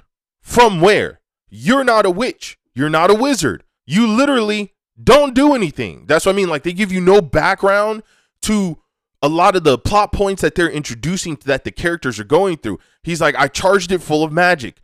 [0.47, 1.19] From where?
[1.49, 2.57] You're not a witch.
[2.73, 3.65] You're not a wizard.
[3.85, 6.05] You literally don't do anything.
[6.07, 6.47] That's what I mean.
[6.47, 8.01] Like they give you no background
[8.43, 8.77] to
[9.21, 12.79] a lot of the plot points that they're introducing that the characters are going through.
[13.03, 14.81] He's like, I charged it full of magic.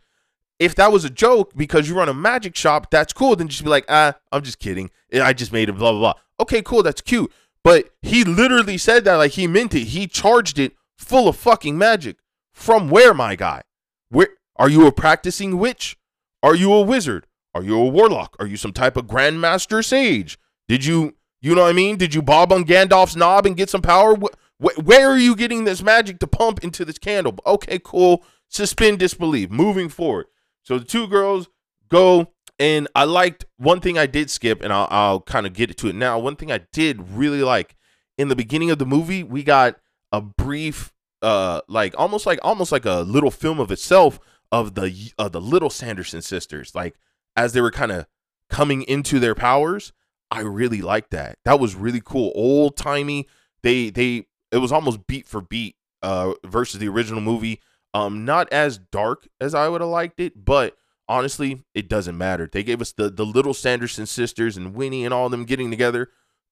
[0.58, 3.34] If that was a joke because you run a magic shop, that's cool.
[3.34, 4.90] Then just be like, ah, I'm just kidding.
[5.14, 6.14] I just made it, blah, blah, blah.
[6.40, 6.82] Okay, cool.
[6.82, 7.32] That's cute.
[7.64, 9.84] But he literally said that like he meant it.
[9.84, 12.18] He charged it full of fucking magic.
[12.52, 13.62] From where, my guy?
[14.10, 15.96] Where are you a practicing witch?
[16.42, 17.26] Are you a wizard?
[17.54, 18.36] Are you a warlock?
[18.38, 20.38] Are you some type of grandmaster sage?
[20.68, 21.98] Did you you know what I mean?
[21.98, 24.16] Did you bob on Gandalf's knob and get some power?
[24.16, 27.36] Wh- where are you getting this magic to pump into this candle?
[27.44, 28.24] Okay, cool.
[28.48, 29.50] Suspend disbelief.
[29.50, 30.26] Moving forward.
[30.62, 31.48] So the two girls
[31.90, 35.76] go, and I liked one thing I did skip, and I'll, I'll kind of get
[35.76, 36.18] to it now.
[36.18, 37.76] One thing I did really like
[38.16, 39.76] in the beginning of the movie, we got
[40.12, 44.18] a brief, uh, like almost like almost like a little film of itself
[44.52, 46.94] of the of the little Sanderson sisters, like
[47.36, 48.06] as they were kind of
[48.48, 49.92] coming into their powers
[50.34, 51.38] I really liked that.
[51.44, 52.32] That was really cool.
[52.34, 53.28] Old timey.
[53.62, 57.60] They they it was almost beat for beat uh versus the original movie.
[57.94, 60.76] Um not as dark as I would have liked it, but
[61.08, 62.48] honestly, it doesn't matter.
[62.50, 66.10] They gave us the the little Sanderson sisters and Winnie and all them getting together.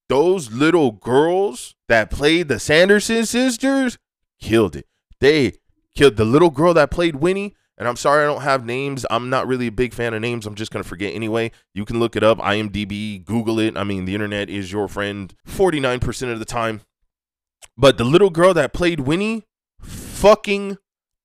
[0.09, 3.99] Those little girls that played the Sanderson sisters
[4.41, 4.87] killed it.
[5.19, 5.55] They
[5.97, 7.57] killed the little girl that played Winnie.
[7.79, 9.07] And I'm sorry I don't have names.
[9.11, 10.47] I'm not really a big fan of names.
[10.47, 11.51] I'm just going to forget anyway.
[11.75, 13.77] You can look it up, IMDb, Google it.
[13.77, 16.83] I mean, the internet is your friend 49% of the time.
[17.77, 19.45] But the little girl that played Winnie,
[19.81, 20.79] fucking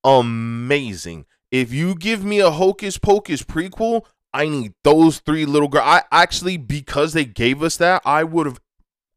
[0.04, 1.26] amazing.
[1.52, 5.86] If you give me a Hocus Pocus prequel, I need those three little girls.
[5.86, 8.60] I actually, because they gave us that, I would have,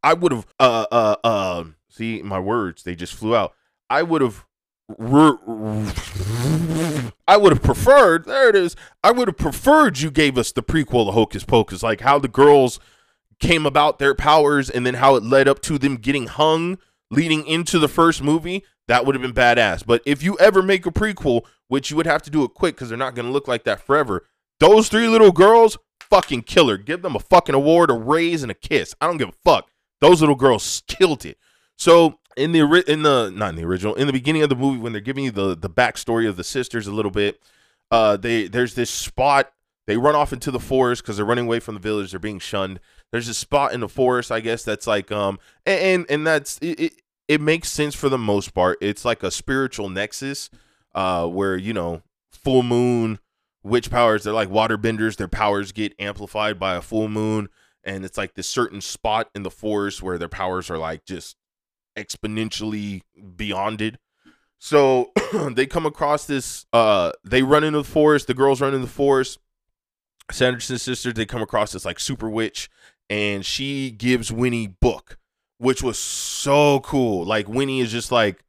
[0.02, 3.54] I would have, uh, uh, uh, see my words, they just flew out.
[3.88, 4.46] I would have,
[7.28, 8.76] I would have preferred, there it is.
[9.04, 12.28] I would have preferred you gave us the prequel of Hocus Pocus, like how the
[12.28, 12.80] girls
[13.38, 16.78] came about their powers and then how it led up to them getting hung
[17.10, 19.84] leading into the first movie, that would have been badass.
[19.84, 22.76] But if you ever make a prequel, which you would have to do it quick
[22.76, 24.26] because they're not going to look like that forever,
[24.58, 26.76] those three little girls, fucking killer.
[26.76, 28.94] Give them a fucking award, a raise, and a kiss.
[29.00, 29.70] I don't give a fuck.
[30.00, 31.38] Those little girls killed it.
[31.76, 34.78] So in the in the not in the original, in the beginning of the movie,
[34.78, 37.40] when they're giving you the the backstory of the sisters a little bit,
[37.90, 39.52] uh, they there's this spot.
[39.86, 42.12] They run off into the forest because they're running away from the village.
[42.12, 42.78] They're being shunned.
[43.10, 46.58] There's a spot in the forest, I guess, that's like um, and and, and that's
[46.58, 46.92] it, it.
[47.26, 48.78] It makes sense for the most part.
[48.80, 50.50] It's like a spiritual nexus,
[50.94, 53.18] uh, where you know, full moon,
[53.62, 54.24] witch powers.
[54.24, 55.16] They're like water benders.
[55.16, 57.48] Their powers get amplified by a full moon,
[57.82, 61.36] and it's like this certain spot in the forest where their powers are like just
[62.02, 63.02] exponentially
[63.36, 63.98] beyond it.
[64.58, 65.12] So
[65.52, 66.66] they come across this.
[66.72, 68.26] Uh, they run into the forest.
[68.26, 69.38] The girls run in the forest.
[70.30, 71.12] Sanderson's sister.
[71.12, 72.70] They come across this like super witch,
[73.08, 75.18] and she gives Winnie book,
[75.58, 77.24] which was so cool.
[77.24, 78.44] Like Winnie is just like,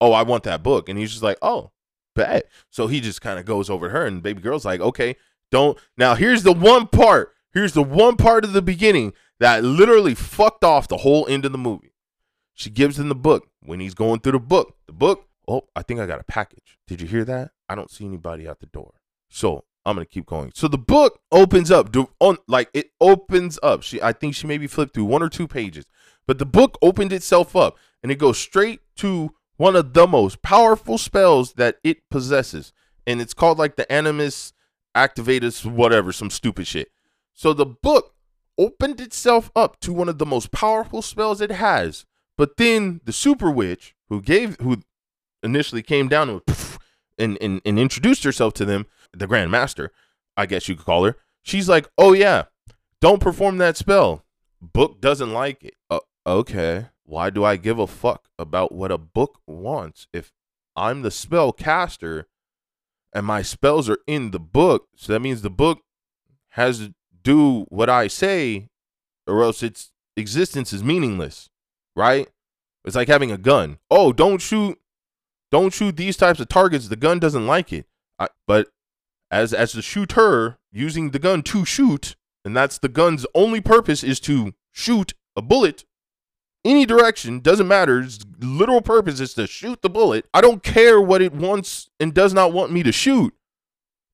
[0.00, 1.70] "Oh, I want that book," and he's just like, "Oh,
[2.16, 5.16] bet." So he just kind of goes over her, and baby girl's like, "Okay,
[5.50, 7.34] don't." Now here's the one part.
[7.52, 11.52] Here's the one part of the beginning that literally fucked off the whole end of
[11.52, 11.89] the movie.
[12.54, 13.48] She gives him the book.
[13.62, 15.26] When he's going through the book, the book.
[15.48, 16.78] Oh, I think I got a package.
[16.86, 17.50] Did you hear that?
[17.68, 18.94] I don't see anybody at the door.
[19.28, 20.52] So I'm gonna keep going.
[20.54, 23.82] So the book opens up, on like it opens up.
[23.82, 25.86] She, I think she maybe flipped through one or two pages,
[26.26, 30.42] but the book opened itself up and it goes straight to one of the most
[30.42, 32.72] powerful spells that it possesses,
[33.06, 34.52] and it's called like the Animus
[34.96, 36.88] Activatus, whatever, some stupid shit.
[37.34, 38.14] So the book
[38.58, 42.04] opened itself up to one of the most powerful spells it has,
[42.40, 44.80] but then the super witch who gave who
[45.42, 46.40] initially came down
[47.18, 49.92] and, and, and introduced herself to them the Grand Master,
[50.38, 51.16] I guess you could call her.
[51.42, 52.44] She's like, "Oh yeah,
[52.98, 54.24] don't perform that spell.
[54.58, 58.96] Book doesn't like it." Uh, okay, why do I give a fuck about what a
[58.96, 60.32] book wants if
[60.74, 62.26] I'm the spell caster
[63.12, 64.88] and my spells are in the book?
[64.96, 65.82] So that means the book
[66.52, 68.70] has to do what I say,
[69.26, 71.50] or else its existence is meaningless,
[71.96, 72.28] right?
[72.84, 73.78] It's like having a gun.
[73.90, 74.78] Oh, don't shoot,
[75.50, 76.88] don't shoot these types of targets.
[76.88, 77.86] The gun doesn't like it.
[78.18, 78.68] I, but
[79.30, 84.02] as as the shooter using the gun to shoot, and that's the gun's only purpose
[84.02, 85.84] is to shoot a bullet
[86.64, 91.00] any direction doesn't matter its literal purpose is to shoot the bullet i don't care
[91.00, 93.34] what it wants and does not want me to shoot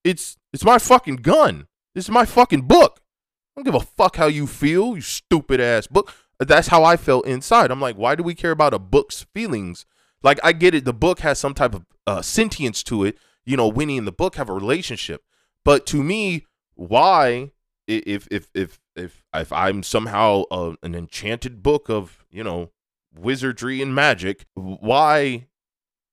[0.04, 4.16] it's it's my fucking gun this is my fucking book i don't give a fuck
[4.16, 8.14] how you feel you stupid ass book that's how i felt inside i'm like why
[8.14, 9.86] do we care about a book's feelings
[10.22, 13.56] like i get it the book has some type of uh, sentience to it you
[13.56, 15.22] know Winnie and the book have a relationship.
[15.64, 16.44] But to me,
[16.74, 17.52] why
[17.86, 22.72] if if if if if I'm somehow uh, an enchanted book of you know
[23.16, 25.46] wizardry and magic, why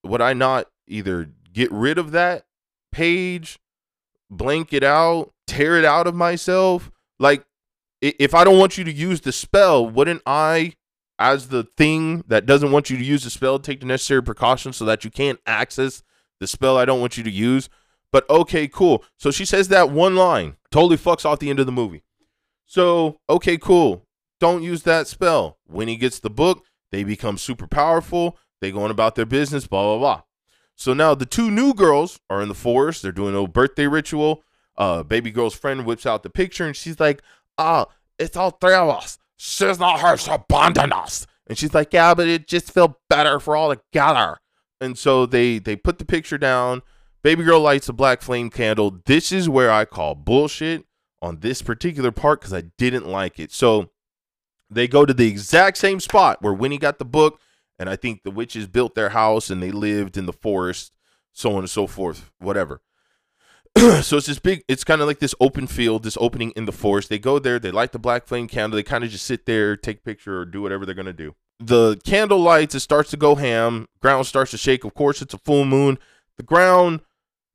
[0.04, 2.46] would I not either get rid of that
[2.92, 3.60] page,
[4.30, 6.92] blank it out, tear it out of myself?
[7.20, 7.46] Like,
[8.04, 10.74] if I don't want you to use the spell, wouldn't I,
[11.18, 14.78] as the thing that doesn't want you to use the spell, take the necessary precautions
[14.78, 16.04] so that you can't access
[16.40, 17.70] the spell I don't want you to use.
[18.12, 19.04] But okay, cool.
[19.18, 22.04] So she says that one line, totally fucks off the end of the movie.
[22.66, 24.06] So, okay, cool.
[24.40, 25.58] Don't use that spell.
[25.66, 28.38] When he gets the book, they become super powerful.
[28.62, 30.22] They go on about their business, blah, blah, blah.
[30.76, 33.02] So now the two new girls are in the forest.
[33.02, 34.44] They're doing a birthday ritual.
[34.76, 37.22] Uh, baby girl's friend whips out the picture and she's like,
[37.58, 37.88] oh,
[38.18, 39.18] it's all three of us.
[39.38, 41.28] She's not her, she abandoned us.
[41.48, 44.40] And she's like, yeah, but it just felt better for all together.
[44.80, 46.82] And so they they put the picture down.
[47.24, 49.00] Baby girl lights a black flame candle.
[49.06, 50.86] This is where I call bullshit
[51.22, 53.52] on this particular part because I didn't like it.
[53.54, 53.92] So
[54.70, 57.40] they go to the exact same spot where Winnie got the book,
[57.80, 60.92] and I think the witches built their house and they lived in the forest,
[61.32, 62.82] so on and so forth, whatever.
[64.02, 66.72] so it's this big it's kind of like this open field this opening in the
[66.72, 67.10] forest.
[67.10, 69.76] They go there they light the black flame candle they kind of just sit there
[69.76, 71.36] take picture or do whatever they're going to do.
[71.60, 74.84] The candle lights it starts to go ham ground starts to shake.
[74.84, 75.98] Of course it's a full moon.
[76.38, 77.02] The ground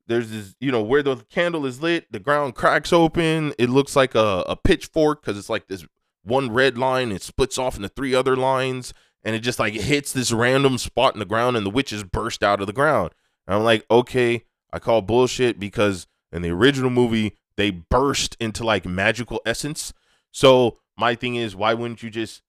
[0.08, 3.54] there's this you know where the candle is lit the ground cracks open.
[3.56, 5.86] It looks like a, a pitchfork because it's like this
[6.24, 10.12] one red line it splits off into three other lines and it just like hits
[10.12, 13.12] this random spot in the ground and the witches burst out of the ground.
[13.46, 18.64] And i'm like okay i call bullshit because in the original movie they burst into
[18.64, 19.92] like magical essence
[20.30, 22.42] so my thing is why wouldn't you just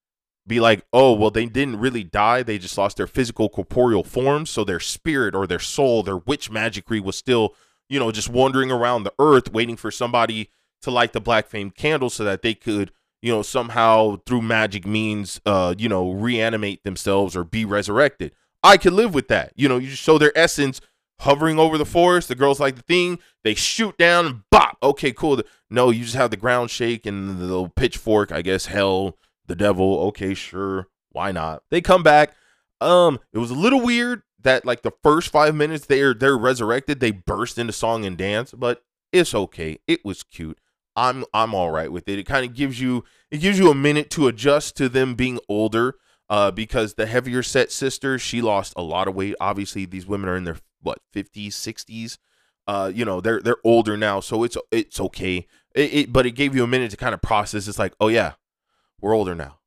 [0.50, 2.44] be like, oh, well, they didn't really die.
[2.44, 4.50] They just lost their physical corporeal forms.
[4.50, 7.56] So their spirit or their soul, their witch magicry was still,
[7.88, 10.50] you know, just wandering around the earth waiting for somebody
[10.82, 14.86] to light the black flame candle so that they could, you know, somehow through magic
[14.86, 18.34] means, uh, you know, reanimate themselves or be resurrected.
[18.64, 19.54] I could live with that.
[19.56, 20.82] You know, you just show their essence
[21.20, 22.28] hovering over the forest.
[22.28, 23.20] The girls like the thing.
[23.44, 24.78] They shoot down and bop.
[24.82, 25.42] Okay, cool.
[25.70, 29.56] No, you just have the ground shake and the little pitchfork, I guess, hell the
[29.56, 30.00] devil.
[30.08, 30.88] Okay, sure.
[31.12, 31.64] Why not?
[31.70, 32.34] They come back.
[32.82, 37.00] Um, it was a little weird that like the first five minutes they're they're resurrected,
[37.00, 39.80] they burst into song and dance, but it's okay.
[39.88, 40.60] It was cute.
[40.96, 42.20] I'm I'm all right with it.
[42.20, 45.40] It kind of gives you it gives you a minute to adjust to them being
[45.50, 45.96] older.
[46.30, 49.36] Uh, because the heavier set sister, she lost a lot of weight.
[49.40, 52.18] Obviously, these women are in their what 50s, 60s.
[52.68, 55.48] Uh, you know, they're they're older now, so it's it's okay.
[55.74, 57.68] It, it, but it gave you a minute to kind of process.
[57.68, 58.34] It's like, oh yeah,
[59.02, 59.58] we're older now.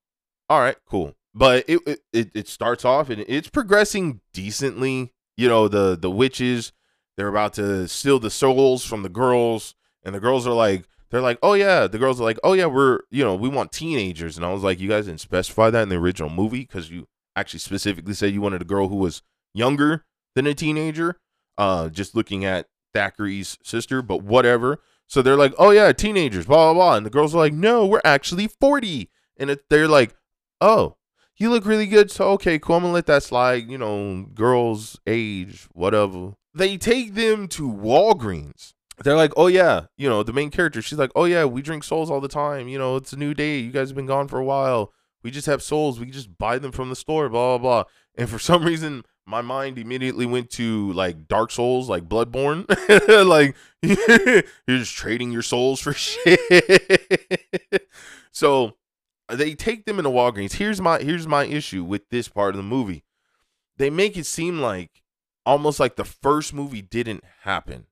[0.49, 1.17] All right, cool.
[1.35, 1.81] But it
[2.13, 5.13] it, it starts off and it's progressing decently.
[5.37, 6.73] You know, the the witches,
[7.17, 11.21] they're about to steal the souls from the girls, and the girls are like, they're
[11.21, 14.37] like, oh yeah, the girls are like, oh yeah, we're you know, we want teenagers,
[14.37, 17.07] and I was like, you guys didn't specify that in the original movie because you
[17.37, 19.23] actually specifically said you wanted a girl who was
[19.55, 21.17] younger than a teenager.
[21.57, 24.81] Uh, just looking at Thackery's sister, but whatever.
[25.07, 27.87] So they're like, oh yeah, teenagers, blah blah blah, and the girls are like, no,
[27.87, 30.15] we're actually forty and it, they're like,
[30.61, 30.97] "Oh,
[31.37, 32.77] you look really good." So okay, cool.
[32.77, 33.69] I'm gonna let that slide.
[33.69, 36.35] You know, girls' age, whatever.
[36.55, 38.75] They take them to Walgreens.
[39.03, 41.85] They're like, "Oh yeah, you know, the main character." She's like, "Oh yeah, we drink
[41.85, 42.69] souls all the time.
[42.69, 43.59] You know, it's a new day.
[43.59, 44.93] You guys have been gone for a while.
[45.23, 46.01] We just have souls.
[46.01, 47.91] We just buy them from the store." Blah blah blah.
[48.17, 52.67] And for some reason, my mind immediately went to like Dark Souls, like Bloodborne.
[53.27, 56.41] like you're just trading your souls for shit.
[58.31, 58.77] so
[59.29, 60.55] they take them into Walgreens.
[60.55, 63.05] Here's my here's my issue with this part of the movie.
[63.77, 65.03] They make it seem like
[65.47, 67.87] almost like the first movie didn't happen.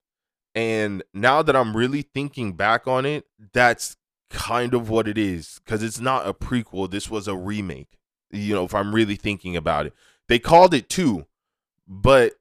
[0.54, 3.96] And now that I'm really thinking back on it, that's
[4.30, 6.90] kind of what it is cuz it's not a prequel.
[6.90, 7.98] This was a remake.
[8.30, 9.94] You know, if I'm really thinking about it.
[10.28, 11.26] They called it 2,
[11.88, 12.34] but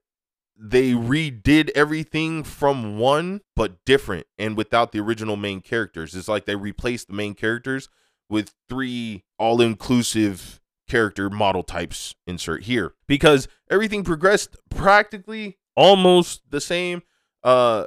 [0.56, 6.14] they redid everything from one but different and without the original main characters.
[6.14, 7.88] It's like they replaced the main characters
[8.30, 16.60] with three all inclusive character model types insert here because everything progressed practically almost the
[16.60, 17.04] same.
[17.42, 17.86] Uh,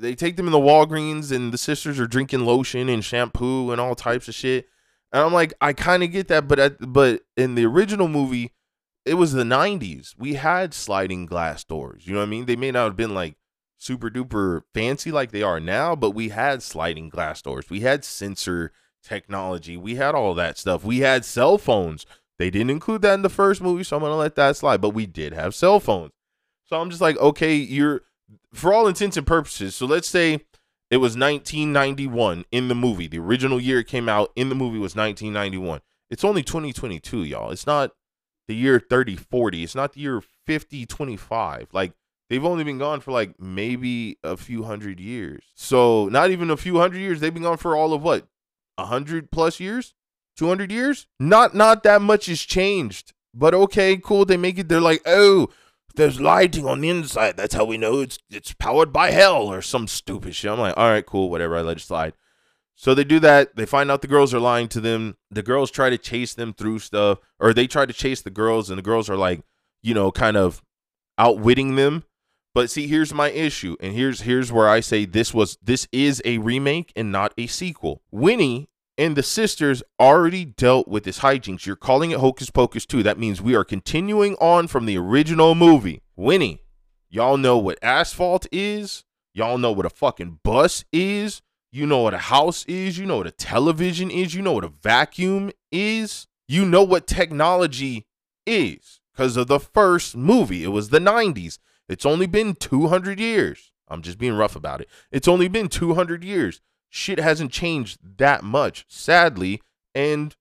[0.00, 3.80] they take them in the Walgreens and the sisters are drinking lotion and shampoo and
[3.80, 4.66] all types of shit.
[5.12, 8.52] And I'm like, I kind of get that, but at, but in the original movie,
[9.04, 10.14] it was the 90s.
[10.18, 12.06] We had sliding glass doors.
[12.06, 12.46] You know what I mean?
[12.46, 13.36] They may not have been like
[13.78, 17.70] super duper fancy like they are now, but we had sliding glass doors.
[17.70, 19.76] We had sensor technology.
[19.76, 20.84] We had all that stuff.
[20.84, 22.04] We had cell phones.
[22.38, 24.80] They didn't include that in the first movie, so I'm gonna let that slide.
[24.80, 26.12] But we did have cell phones.
[26.64, 28.02] So I'm just like, okay, you're
[28.52, 29.74] for all intents and purposes.
[29.74, 30.44] So let's say
[30.90, 33.06] it was 1991 in the movie.
[33.06, 35.80] The original year it came out in the movie was 1991.
[36.10, 37.50] It's only 2022, y'all.
[37.50, 37.92] It's not
[38.48, 39.62] the year 3040.
[39.62, 41.68] It's not the year 5025.
[41.72, 41.92] Like
[42.30, 45.42] they've only been gone for like maybe a few hundred years.
[45.54, 47.20] So not even a few hundred years.
[47.20, 48.28] They've been gone for all of what
[48.76, 49.94] 100 plus years
[50.36, 54.80] 200 years not not that much has changed but okay cool they make it they're
[54.80, 55.48] like oh
[55.96, 57.36] there's lighting on the inside.
[57.36, 60.50] That's how we know it's it's powered by hell or some stupid shit.
[60.50, 62.14] I'm like all right cool whatever i let it slide.
[62.78, 63.56] So they do that.
[63.56, 65.16] They find out the girls are lying to them.
[65.30, 68.70] The girls try to chase them through stuff or they try to chase the girls
[68.70, 69.42] and the girls are like
[69.82, 70.62] you know kind of
[71.18, 72.04] outwitting them.
[72.54, 76.22] But see, here's my issue, and here's here's where I say this was this is
[76.24, 78.00] a remake and not a sequel.
[78.10, 81.66] Winnie and the sisters already dealt with this hijinks.
[81.66, 83.02] You're calling it Hocus Pocus 2.
[83.02, 86.02] That means we are continuing on from the original movie.
[86.16, 86.62] Winnie,
[87.08, 89.04] y'all know what asphalt is.
[89.34, 91.42] Y'all know what a fucking bus is.
[91.70, 92.96] You know what a house is.
[92.96, 94.34] You know what a television is.
[94.34, 96.26] You know what a vacuum is.
[96.48, 98.06] You know what technology
[98.46, 100.64] is because of the first movie.
[100.64, 101.58] It was the 90s.
[101.88, 103.72] It's only been 200 years.
[103.88, 104.88] I'm just being rough about it.
[105.10, 106.60] It's only been 200 years.
[106.88, 109.60] Shit hasn't changed that much, sadly,
[109.94, 110.34] and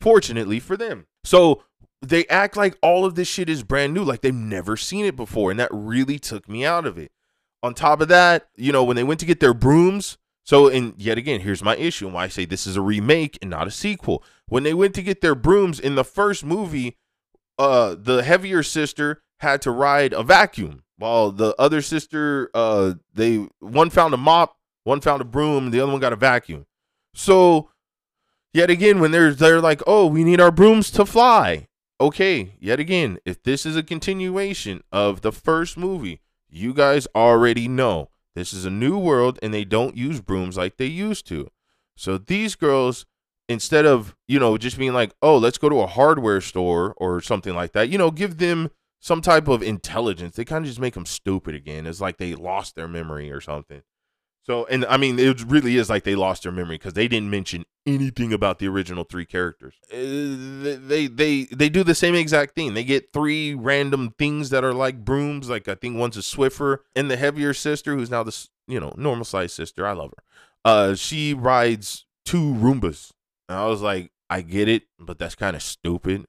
[0.00, 1.06] fortunately for them.
[1.24, 1.62] So
[2.00, 5.16] they act like all of this shit is brand new, like they've never seen it
[5.16, 5.50] before.
[5.50, 7.12] And that really took me out of it.
[7.62, 10.94] On top of that, you know, when they went to get their brooms, so, and
[10.98, 13.68] yet again, here's my issue and why I say this is a remake and not
[13.68, 14.24] a sequel.
[14.48, 16.96] When they went to get their brooms in the first movie,
[17.58, 23.48] uh, the heavier sister had to ride a vacuum, while the other sister, uh, they
[23.60, 26.66] one found a mop, one found a broom, the other one got a vacuum.
[27.14, 27.70] So,
[28.52, 31.68] yet again, when they're they're like, oh, we need our brooms to fly.
[32.00, 37.68] Okay, yet again, if this is a continuation of the first movie, you guys already
[37.68, 41.48] know this is a new world and they don't use brooms like they used to.
[41.96, 43.06] So these girls,
[43.48, 47.20] instead of, you know, just being like, oh, let's go to a hardware store or
[47.20, 50.36] something like that, you know, give them some type of intelligence.
[50.36, 51.86] They kind of just make them stupid again.
[51.86, 53.82] It's like they lost their memory or something.
[54.44, 57.30] So, and I mean, it really is like they lost their memory because they didn't
[57.30, 59.74] mention anything about the original three characters.
[59.92, 59.96] Uh,
[60.80, 62.74] they they they do the same exact thing.
[62.74, 65.48] They get three random things that are like brooms.
[65.48, 68.92] Like I think one's a Swiffer, and the heavier sister, who's now the you know
[68.96, 69.86] normal size sister.
[69.86, 70.24] I love her.
[70.64, 73.12] Uh, she rides two Roombas,
[73.48, 76.24] and I was like, I get it, but that's kind of stupid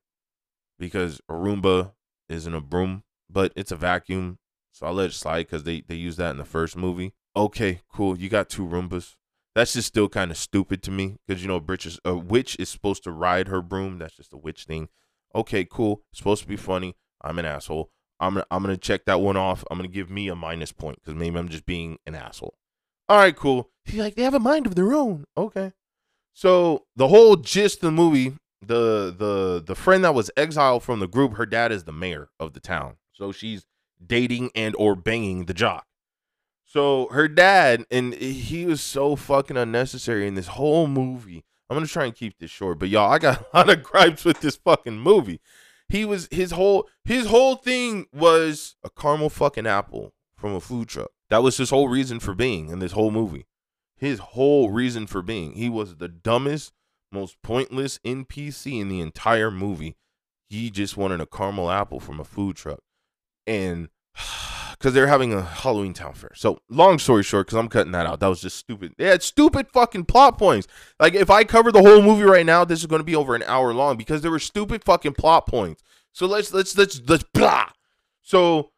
[0.77, 1.93] because a Roomba
[2.29, 4.37] isn't a broom, but it's a vacuum.
[4.71, 7.81] So I let it slide because they they use that in the first movie okay,
[7.91, 8.17] cool.
[8.17, 9.15] You got two Roombas.
[9.55, 12.69] That's just still kind of stupid to me because you know, is, a witch is
[12.69, 13.99] supposed to ride her broom.
[13.99, 14.89] That's just a witch thing.
[15.35, 16.01] Okay, cool.
[16.11, 16.95] It's supposed to be funny.
[17.21, 17.91] I'm an asshole.
[18.19, 19.63] I'm gonna I'm gonna check that one off.
[19.69, 22.55] I'm gonna give me a minus point because maybe I'm just being an asshole.
[23.09, 23.69] All right, cool.
[23.85, 25.25] He's like, they have a mind of their own.
[25.35, 25.73] Okay.
[26.33, 30.99] So the whole gist of the movie, the the the friend that was exiled from
[30.99, 32.95] the group, her dad is the mayor of the town.
[33.11, 33.65] So she's
[34.05, 35.85] dating and or banging the jock.
[36.73, 41.45] So her dad, and he was so fucking unnecessary in this whole movie.
[41.69, 44.25] I'm gonna try and keep this short, but y'all, I got a lot of gripes
[44.25, 45.39] with this fucking movie.
[45.87, 50.87] He was his whole his whole thing was a caramel fucking apple from a food
[50.87, 51.11] truck.
[51.29, 53.45] That was his whole reason for being in this whole movie.
[53.95, 55.53] His whole reason for being.
[55.53, 56.73] He was the dumbest,
[57.11, 59.95] most pointless NPC in the entire movie.
[60.49, 62.79] He just wanted a caramel apple from a food truck.
[63.45, 63.89] And
[64.83, 66.31] because they're having a Halloween town fair.
[66.35, 68.19] So long story short, because I'm cutting that out.
[68.19, 68.93] That was just stupid.
[68.97, 70.67] They had stupid fucking plot points.
[70.99, 73.33] Like if I cover the whole movie right now, this is going to be over
[73.33, 75.83] an hour long because there were stupid fucking plot points.
[76.11, 77.69] So let's let's let's let's blah.
[78.23, 78.71] So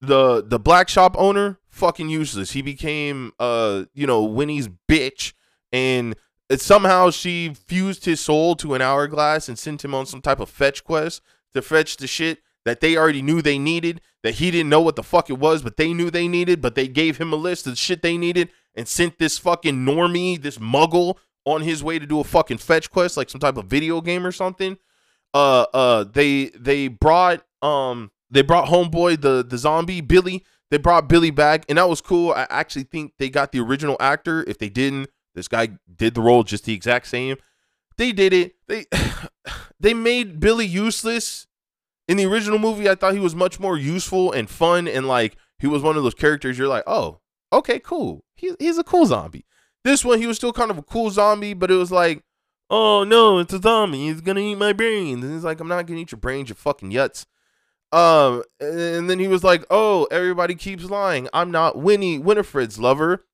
[0.00, 2.50] the the black shop owner fucking useless.
[2.50, 5.34] He became uh you know Winnie's bitch
[5.72, 6.16] and
[6.56, 10.50] somehow she fused his soul to an hourglass and sent him on some type of
[10.50, 14.70] fetch quest to fetch the shit that they already knew they needed, that he didn't
[14.70, 17.32] know what the fuck it was, but they knew they needed, but they gave him
[17.32, 21.84] a list of shit they needed and sent this fucking normie, this muggle, on his
[21.84, 24.78] way to do a fucking fetch quest, like some type of video game or something.
[25.34, 30.44] Uh uh they they brought um they brought homeboy the the zombie Billy.
[30.70, 32.32] They brought Billy back, and that was cool.
[32.32, 34.42] I actually think they got the original actor.
[34.48, 37.36] If they didn't, this guy did the role just the exact same.
[37.96, 38.54] They did it.
[38.66, 38.86] They
[39.80, 41.46] they made Billy useless
[42.08, 45.36] in the original movie, I thought he was much more useful and fun, and like
[45.58, 47.20] he was one of those characters you're like, oh,
[47.52, 48.24] okay, cool.
[48.34, 49.46] He, he's a cool zombie.
[49.84, 52.22] This one, he was still kind of a cool zombie, but it was like,
[52.70, 54.08] oh no, it's a zombie.
[54.08, 55.24] He's gonna eat my brains.
[55.24, 57.26] And he's like, I'm not gonna eat your brains, you fucking yuts.
[57.92, 61.28] Um, and then he was like, oh, everybody keeps lying.
[61.32, 63.26] I'm not Winnie Winifred's lover.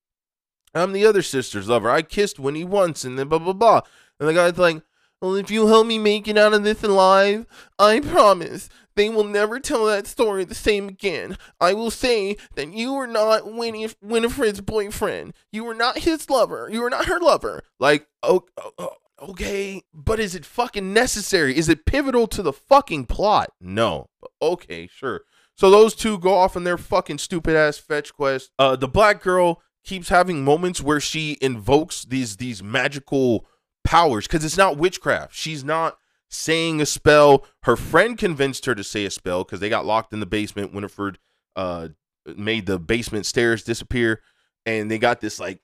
[0.75, 1.91] I'm the other sister's lover.
[1.91, 3.81] I kissed Winnie once, and then blah blah blah.
[4.19, 4.83] And the guy's like,
[5.21, 7.47] well, if you help me make it out of this alive,
[7.79, 11.37] I promise they will never tell that story the same again.
[11.61, 15.35] I will say that you were not Winnie, Winifred's boyfriend.
[15.53, 16.69] You were not his lover.
[16.71, 17.63] You were not her lover.
[17.79, 18.47] Like, oh,
[18.79, 21.57] oh, okay, but is it fucking necessary?
[21.57, 23.51] Is it pivotal to the fucking plot?
[23.61, 24.09] No.
[24.41, 25.23] Okay, sure.
[25.55, 28.51] So those two go off on their fucking stupid ass fetch quest.
[28.59, 33.47] Uh, the black girl keeps having moments where she invokes these these magical
[33.85, 35.35] powers because it's not witchcraft.
[35.35, 37.45] She's not saying a spell.
[37.65, 40.73] Her friend convinced her to say a spell because they got locked in the basement.
[40.73, 41.19] Winifred
[41.57, 41.89] uh,
[42.37, 44.21] made the basement stairs disappear,
[44.65, 45.61] and they got this like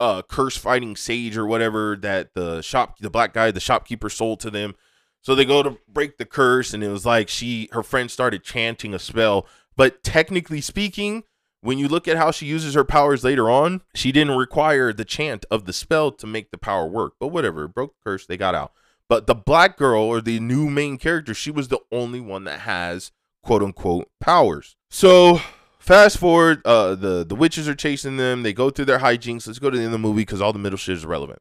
[0.00, 4.40] uh, curse fighting sage or whatever that the shop, the black guy, the shopkeeper sold
[4.40, 4.74] to them.
[5.22, 8.42] So they go to break the curse, and it was like she, her friend, started
[8.42, 9.46] chanting a spell.
[9.76, 11.24] But technically speaking,
[11.62, 15.04] when you look at how she uses her powers later on, she didn't require the
[15.04, 17.14] chant of the spell to make the power work.
[17.20, 18.72] But whatever, broke the curse, they got out.
[19.08, 22.60] But the black girl or the new main character, she was the only one that
[22.60, 24.76] has quote unquote powers.
[24.88, 25.40] So
[25.78, 28.42] fast forward, uh, the the witches are chasing them.
[28.42, 29.46] They go through their hijinks.
[29.46, 31.40] Let's go to the end of the movie because all the middle shit is irrelevant.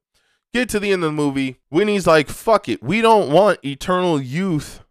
[0.51, 1.59] Get to the end of the movie.
[1.70, 4.84] Winnie's like, "Fuck it, we don't want eternal youth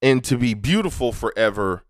[0.00, 1.84] and to be beautiful forever.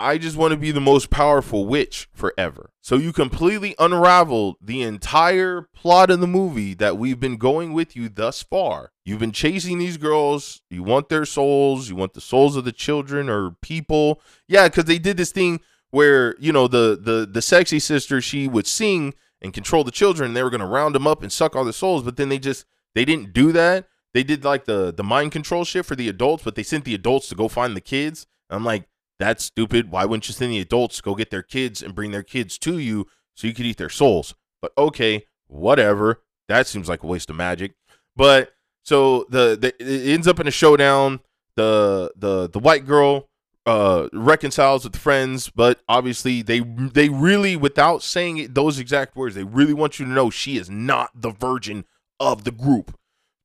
[0.00, 4.82] I just want to be the most powerful witch forever." So you completely unraveled the
[4.82, 8.92] entire plot of the movie that we've been going with you thus far.
[9.04, 10.60] You've been chasing these girls.
[10.70, 11.88] You want their souls.
[11.88, 14.20] You want the souls of the children or people.
[14.46, 18.46] Yeah, because they did this thing where you know the the the sexy sister she
[18.46, 20.34] would sing and control the children.
[20.34, 22.64] They were to round them up and suck all the souls, but then they just
[22.94, 23.86] they didn't do that.
[24.14, 26.94] They did like the the mind control shit for the adults, but they sent the
[26.94, 28.26] adults to go find the kids.
[28.50, 28.88] I'm like,
[29.18, 29.90] that's stupid.
[29.90, 32.78] Why wouldn't you send the adults go get their kids and bring their kids to
[32.78, 34.34] you so you could eat their souls?
[34.62, 36.22] But okay, whatever.
[36.48, 37.74] That seems like a waste of magic.
[38.16, 38.52] But
[38.84, 41.20] so the, the it ends up in a showdown.
[41.56, 43.28] The the the white girl
[43.66, 49.34] uh reconciles with the friends, but obviously they they really without saying those exact words,
[49.34, 51.84] they really want you to know she is not the virgin
[52.20, 52.96] of the group.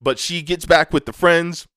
[0.01, 1.67] But she gets back with the friends.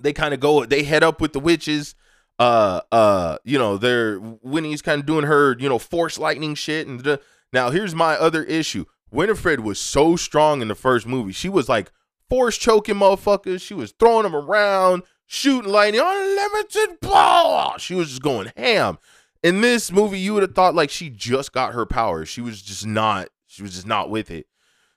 [0.00, 1.94] They kind of go they head up with the witches.
[2.38, 6.86] Uh uh you know, they're Winnie's kind of doing her, you know, force lightning shit
[6.86, 7.18] and
[7.52, 8.84] now here's my other issue.
[9.10, 11.32] Winifred was so strong in the first movie.
[11.32, 11.90] She was like
[12.28, 13.62] force choking motherfuckers.
[13.62, 17.78] She was throwing them around shooting lightning, unlimited power.
[17.78, 18.98] She was just going ham.
[19.42, 22.28] In this movie, you would have thought like she just got her powers.
[22.28, 23.28] She was just not.
[23.46, 24.46] She was just not with it.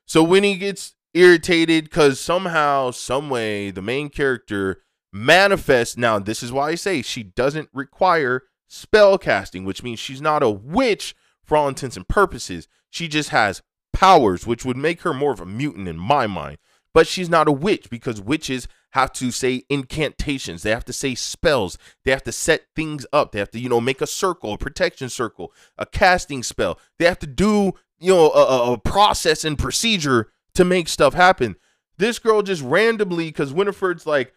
[0.05, 4.81] So Winnie gets irritated because somehow, some way, the main character
[5.11, 5.97] manifests.
[5.97, 10.43] Now, this is why I say she doesn't require spell casting, which means she's not
[10.43, 12.67] a witch for all intents and purposes.
[12.89, 13.61] She just has
[13.93, 16.57] powers, which would make her more of a mutant in my mind.
[16.93, 20.63] But she's not a witch because witches have to say incantations.
[20.63, 21.77] They have to say spells.
[22.03, 23.31] They have to set things up.
[23.31, 26.79] They have to, you know, make a circle, a protection circle, a casting spell.
[26.97, 31.55] They have to do, you know, a, a process and procedure to make stuff happen.
[31.97, 34.33] This girl just randomly, because Winifred's like,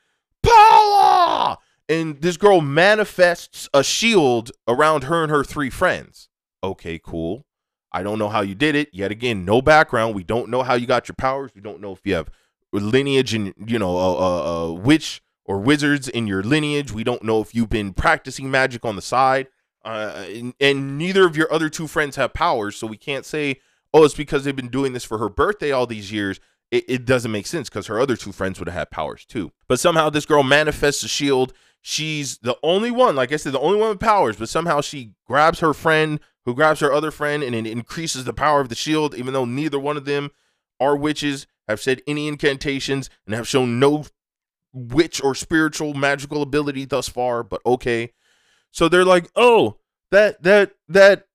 [0.55, 1.57] power!
[1.89, 6.29] And this girl manifests a shield around her and her three friends.
[6.63, 7.45] Okay, cool.
[7.93, 8.89] I don't know how you did it.
[8.93, 10.15] Yet again, no background.
[10.15, 11.53] We don't know how you got your powers.
[11.55, 12.31] We don't know if you have
[12.73, 16.93] lineage and you know a, a, a witch or wizards in your lineage.
[16.93, 19.49] We don't know if you've been practicing magic on the side.
[19.85, 23.59] Uh, and, and, neither of your other two friends have powers, so we can't say,
[23.93, 26.39] oh, it's because they've been doing this for her birthday all these years.
[26.73, 29.53] It, it doesn't make sense because her other two friends would have had powers too.
[29.69, 31.53] But somehow this girl manifests a shield.
[31.83, 35.13] She's the only one, like I said, the only one with powers, but somehow she
[35.27, 38.75] grabs her friend, who grabs her other friend, and it increases the power of the
[38.75, 40.31] shield, even though neither one of them
[40.81, 44.05] are witches have said any incantations, and have shown no
[44.73, 48.13] witch or spiritual magical ability thus far, but okay.
[48.71, 49.77] So they're like, "Oh,
[50.11, 51.27] that that that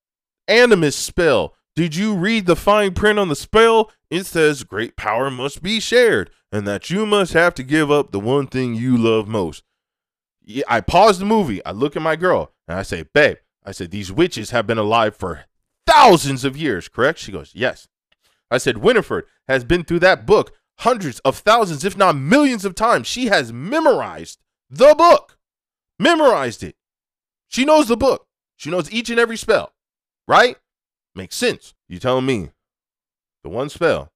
[0.46, 1.54] animus spell.
[1.78, 3.92] Did you read the fine print on the spell?
[4.10, 8.10] It says great power must be shared, and that you must have to give up
[8.10, 9.62] the one thing you love most."
[10.66, 11.64] I pause the movie.
[11.64, 14.76] I look at my girl and I say, "Babe," I said, "These witches have been
[14.76, 15.44] alive for
[15.86, 17.86] thousands of years, correct?" She goes, "Yes."
[18.50, 22.74] I said, Winifred has been through that book hundreds of thousands, if not millions of
[22.74, 23.06] times.
[23.06, 25.38] She has memorized the book,
[25.96, 26.74] memorized it.
[27.46, 28.26] She knows the book.
[28.56, 29.74] She knows each and every spell,
[30.26, 30.56] right?
[31.18, 31.74] Makes sense.
[31.88, 32.50] You telling me
[33.42, 34.12] the one spell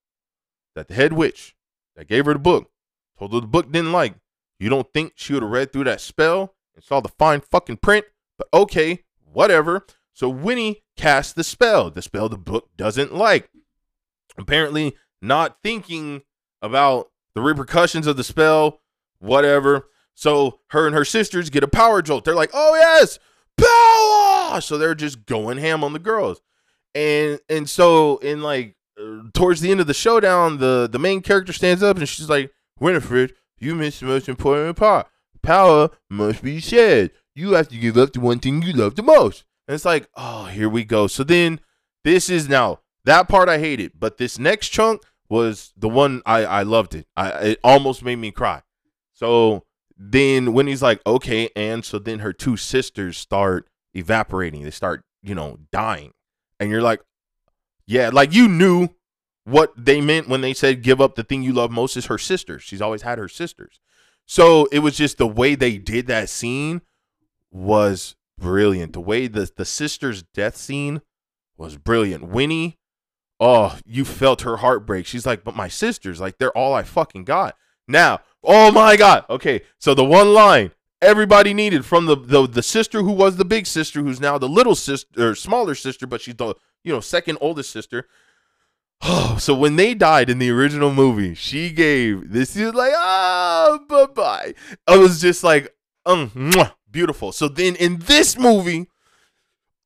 [0.73, 1.53] that the head witch
[1.97, 2.71] that gave her the book
[3.19, 4.15] told her the book didn't like,
[4.57, 7.75] you don't think she would have read through that spell and saw the fine fucking
[7.75, 8.05] print?
[8.37, 9.85] But okay, whatever.
[10.13, 13.49] So Winnie casts the spell, the spell the book doesn't like
[14.37, 16.21] apparently not thinking
[16.61, 18.79] about the repercussions of the spell,
[19.19, 19.89] whatever.
[20.15, 22.23] So her and her sisters get a power jolt.
[22.23, 23.19] They're like, "Oh yes,
[23.57, 26.39] power!" So they're just going ham on the girls,
[26.95, 31.21] and and so in like uh, towards the end of the showdown, the the main
[31.21, 35.07] character stands up and she's like, "Winifred, you missed the most important part.
[35.41, 37.11] Power must be shared.
[37.35, 40.07] You have to give up the one thing you love the most." And it's like,
[40.15, 41.59] "Oh, here we go." So then
[42.03, 46.45] this is now that part I hated, but this next chunk was the one I
[46.45, 47.07] I loved it.
[47.15, 48.61] I it almost made me cry.
[49.13, 49.63] So
[49.97, 54.63] then Winnie's like, okay, and so then her two sisters start evaporating.
[54.63, 56.13] They start, you know, dying.
[56.63, 57.01] And you're like,
[57.85, 58.89] yeah, like you knew
[59.45, 62.17] what they meant when they said give up the thing you love most is her
[62.17, 62.63] sisters.
[62.63, 63.79] She's always had her sisters.
[64.25, 66.81] So it was just the way they did that scene
[67.51, 68.93] was brilliant.
[68.93, 71.01] The way the the sister's death scene
[71.57, 72.27] was brilliant.
[72.29, 72.79] Winnie
[73.43, 75.05] oh, you felt her heartbreak.
[75.05, 77.55] She's like, but my sisters, like, they're all I fucking got.
[77.87, 79.25] Now, oh my God.
[79.29, 79.63] Okay.
[79.79, 80.71] So the one line
[81.03, 84.49] everybody needed from the, the the sister who was the big sister, who's now the
[84.49, 88.07] little sister or smaller sister, but she's the you know second oldest sister.
[89.01, 93.79] Oh, so when they died in the original movie, she gave this is like ah
[93.87, 94.53] bye bye.
[94.87, 95.75] I was just like
[96.05, 97.31] um mwah, beautiful.
[97.31, 98.87] So then in this movie,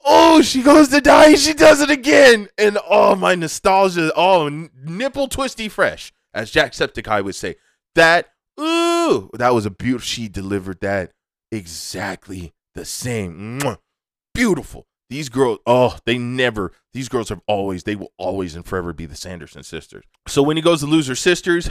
[0.05, 5.27] oh she goes to die, she does it again, and oh my nostalgia, oh nipple
[5.27, 7.55] twisty fresh, as jack Jacksepticeye would say.
[7.95, 8.29] That
[8.59, 10.05] ooh, that was a beautiful.
[10.05, 11.11] She delivered that
[11.51, 13.59] exactly the same.
[13.59, 13.77] Mwah.
[14.33, 14.87] Beautiful.
[15.09, 19.05] These girls, oh, they never, these girls have always, they will always and forever be
[19.05, 20.03] the Sanderson sisters.
[20.27, 21.69] So Winnie goes to lose her sisters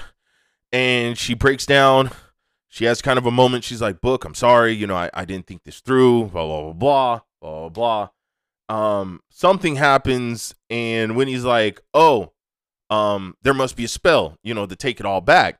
[0.72, 2.10] and she breaks down,
[2.68, 3.64] she has kind of a moment.
[3.64, 4.72] She's like, Book, I'm sorry.
[4.72, 8.08] You know, I, I didn't think this through, blah, blah, blah, blah, blah,
[8.68, 8.98] blah.
[8.98, 10.54] Um, something happens.
[10.68, 12.32] And Winnie's like, oh,
[12.90, 15.58] um, there must be a spell, you know, to take it all back.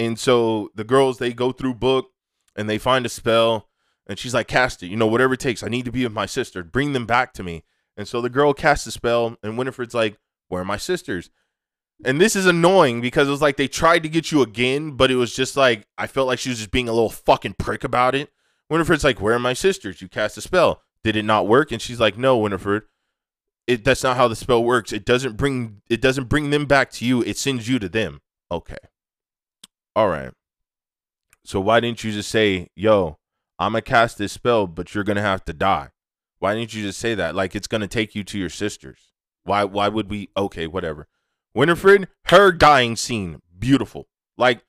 [0.00, 2.08] And so the girls, they go through Book
[2.56, 3.68] and they find a spell
[4.06, 5.62] and she's like, cast it, you know, whatever it takes.
[5.62, 6.64] I need to be with my sister.
[6.64, 7.64] Bring them back to me.
[7.98, 10.16] And so the girl casts a spell, and Winifred's like,
[10.48, 11.28] Where are my sisters?
[12.02, 15.10] And this is annoying because it was like they tried to get you again, but
[15.10, 17.84] it was just like I felt like she was just being a little fucking prick
[17.84, 18.30] about it.
[18.70, 20.00] Winifred's like, Where are my sisters?
[20.00, 20.80] You cast a spell.
[21.04, 21.72] Did it not work?
[21.72, 22.84] And she's like, No, Winifred.
[23.66, 24.94] It that's not how the spell works.
[24.94, 27.22] It doesn't bring it doesn't bring them back to you.
[27.22, 28.22] It sends you to them.
[28.50, 28.78] Okay.
[29.96, 30.32] All right.
[31.44, 33.18] So why didn't you just say, yo,
[33.58, 35.90] I'm gonna cast this spell, but you're gonna have to die.
[36.38, 37.34] Why didn't you just say that?
[37.34, 39.12] Like it's gonna take you to your sisters.
[39.44, 41.08] Why why would we okay, whatever.
[41.54, 44.08] Winifred, her dying scene, beautiful.
[44.38, 44.62] Like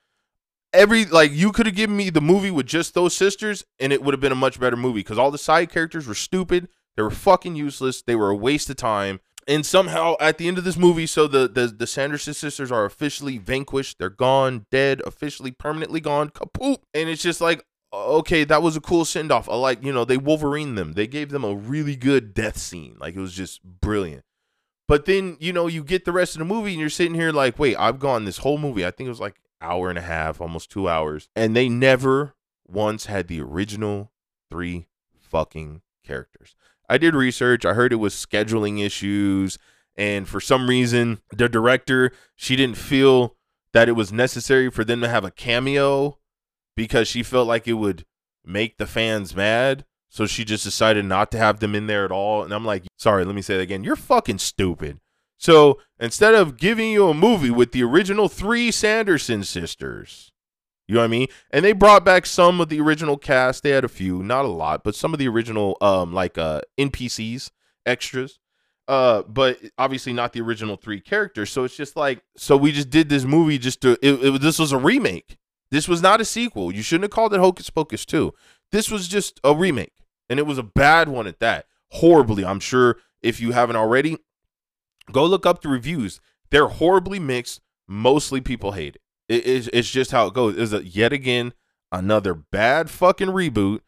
[0.73, 4.03] every like you could have given me the movie with just those sisters and it
[4.03, 7.03] would have been a much better movie because all the side characters were stupid, they
[7.03, 9.19] were fucking useless, they were a waste of time.
[9.47, 12.85] And somehow at the end of this movie, so the the, the Sanderson sisters are
[12.85, 16.79] officially vanquished, they're gone, dead, officially permanently gone, kapoop.
[16.93, 19.47] And it's just like, okay, that was a cool send off.
[19.47, 20.93] Like, you know, they Wolverine them.
[20.93, 22.97] They gave them a really good death scene.
[22.99, 24.23] Like it was just brilliant.
[24.87, 27.31] But then, you know, you get the rest of the movie and you're sitting here
[27.31, 28.85] like, wait, I've gone this whole movie.
[28.85, 31.29] I think it was like hour and a half, almost two hours.
[31.35, 32.33] And they never
[32.67, 34.11] once had the original
[34.49, 34.87] three
[35.17, 36.55] fucking characters.
[36.91, 37.65] I did research.
[37.65, 39.57] I heard it was scheduling issues.
[39.95, 43.37] And for some reason, the director, she didn't feel
[43.71, 46.17] that it was necessary for them to have a cameo
[46.75, 48.05] because she felt like it would
[48.43, 49.85] make the fans mad.
[50.09, 52.43] So she just decided not to have them in there at all.
[52.43, 53.85] And I'm like, sorry, let me say that again.
[53.85, 54.99] You're fucking stupid.
[55.37, 60.30] So instead of giving you a movie with the original three Sanderson sisters,
[60.91, 61.27] you know what I mean?
[61.51, 63.63] And they brought back some of the original cast.
[63.63, 66.59] They had a few, not a lot, but some of the original um like uh
[66.77, 67.49] NPCs,
[67.85, 68.39] extras.
[68.89, 71.49] Uh, but obviously not the original three characters.
[71.49, 73.91] So it's just like, so we just did this movie just to.
[74.05, 75.37] It, it, this was a remake.
[75.69, 76.73] This was not a sequel.
[76.73, 78.33] You shouldn't have called it Hocus Pocus 2.
[78.73, 79.93] This was just a remake,
[80.29, 81.67] and it was a bad one at that.
[81.91, 82.43] Horribly.
[82.43, 84.17] I'm sure if you haven't already,
[85.09, 86.19] go look up the reviews.
[86.49, 87.61] They're horribly mixed.
[87.87, 89.01] Mostly people hate it.
[89.31, 90.55] It it's, it's just how it goes.
[90.55, 91.53] Is a yet again
[91.91, 93.79] another bad fucking reboot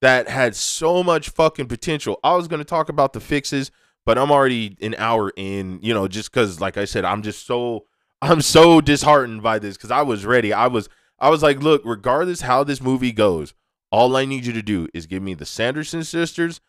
[0.00, 2.18] that had so much fucking potential.
[2.22, 3.70] I was going to talk about the fixes,
[4.06, 7.46] but I'm already an hour in, you know, just cuz like I said, I'm just
[7.46, 7.86] so
[8.22, 10.52] I'm so disheartened by this cuz I was ready.
[10.52, 10.88] I was
[11.18, 13.54] I was like, look, regardless how this movie goes,
[13.90, 16.60] all I need you to do is give me the Sanderson sisters,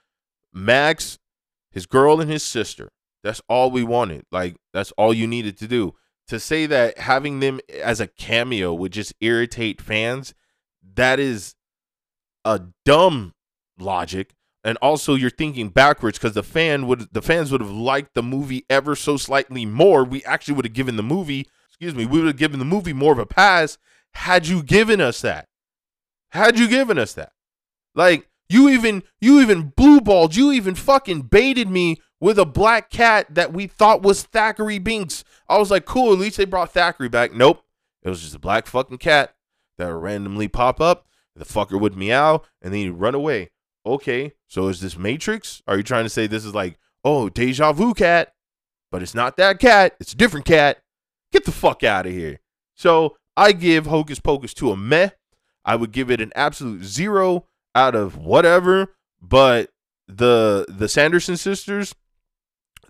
[0.54, 1.20] Max,
[1.72, 2.92] his girl, and his sister.
[3.24, 4.26] That's all we wanted.
[4.32, 5.96] Like, that's all you needed to do.
[6.30, 10.36] To say that having them as a cameo would just irritate fans,
[10.96, 11.56] that is
[12.46, 13.34] a dumb
[13.80, 14.36] logic.
[14.64, 18.22] And also you're thinking backwards because the fan would the fans would have liked the
[18.22, 20.04] movie ever so slightly more.
[20.04, 22.94] We actually would have given the movie, excuse me, we would have given the movie
[22.94, 23.78] more of a pass
[24.14, 25.48] had you given us that.
[26.32, 27.32] Had you given us that.
[27.96, 33.34] Like you even you even blueballed, you even fucking baited me with a black cat
[33.34, 35.24] that we thought was Thackery Binx.
[35.50, 37.34] I was like, cool, at least they brought Thackery back.
[37.34, 37.64] Nope.
[38.04, 39.36] It was just a black fucking cat
[39.78, 41.08] that would randomly pop up.
[41.36, 43.52] The fucker would meow and then he'd run away.
[43.86, 45.62] Okay, so is this Matrix?
[45.68, 48.34] Are you trying to say this is like, oh, deja vu cat?
[48.92, 50.80] But it's not that cat, it's a different cat.
[51.32, 52.40] Get the fuck out of here.
[52.76, 55.10] So I give Hocus Pocus to a meh.
[55.64, 57.46] I would give it an absolute zero
[57.76, 58.96] out of whatever.
[59.22, 59.70] But
[60.08, 61.94] the the Sanderson sisters,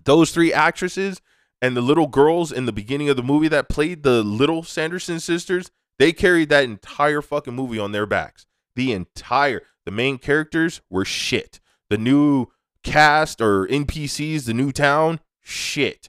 [0.04, 1.20] those three actresses,
[1.62, 5.20] and the little girls in the beginning of the movie that played the little Sanderson
[5.20, 8.46] sisters, they carried that entire fucking movie on their backs.
[8.76, 11.60] The entire the main characters were shit.
[11.88, 12.46] The new
[12.84, 16.08] cast or NPCs, the new town, shit.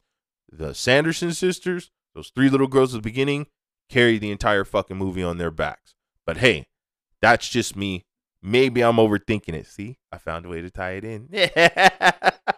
[0.51, 3.47] The Sanderson sisters, those three little girls at the beginning,
[3.89, 5.95] carried the entire fucking movie on their backs.
[6.25, 6.67] But hey,
[7.21, 8.05] that's just me
[8.41, 9.67] Maybe I'm overthinking it.
[9.67, 11.29] See, I found a way to tie it in.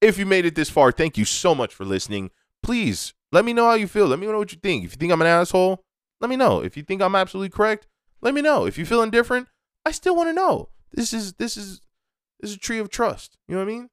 [0.00, 2.30] if you made it this far, thank you so much for listening.
[2.62, 4.06] Please let me know how you feel.
[4.06, 4.84] Let me know what you think.
[4.84, 5.84] If you think I'm an asshole,
[6.20, 6.60] let me know.
[6.60, 7.86] If you think I'm absolutely correct,
[8.20, 8.64] let me know.
[8.64, 9.48] If you feel indifferent,
[9.84, 10.70] I still want to know.
[10.92, 11.80] This is this is
[12.40, 13.36] this is a tree of trust.
[13.48, 13.90] You know what I mean?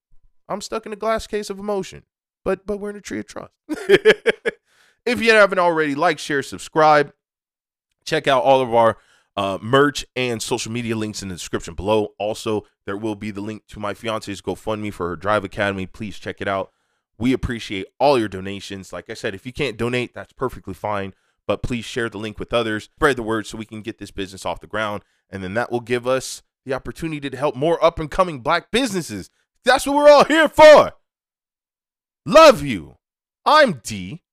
[0.47, 2.03] I'm stuck in a glass case of emotion,
[2.45, 3.51] but but we're in a tree of trust.
[3.69, 7.13] if you haven't already, like, share, subscribe.
[8.05, 8.97] Check out all of our
[9.37, 12.09] uh, merch and social media links in the description below.
[12.19, 15.85] Also, there will be the link to my fiance's GoFundMe for her Drive Academy.
[15.85, 16.71] Please check it out.
[17.17, 18.91] We appreciate all your donations.
[18.91, 21.13] Like I said, if you can't donate, that's perfectly fine.
[21.47, 24.11] But please share the link with others, spread the word so we can get this
[24.11, 25.03] business off the ground.
[25.29, 28.71] And then that will give us the opportunity to help more up and coming black
[28.71, 29.29] businesses.
[29.63, 30.93] That's what we're all here for.
[32.25, 32.97] Love you.
[33.45, 34.23] I'm D.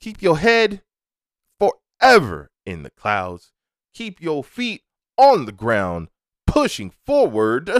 [0.00, 0.82] Keep your head
[1.58, 3.53] forever in the clouds.
[3.94, 4.82] Keep your feet
[5.16, 6.08] on the ground,
[6.46, 7.70] pushing forward.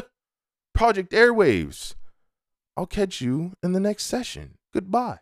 [0.72, 1.94] Project Airwaves.
[2.76, 4.58] I'll catch you in the next session.
[4.72, 5.18] Goodbye.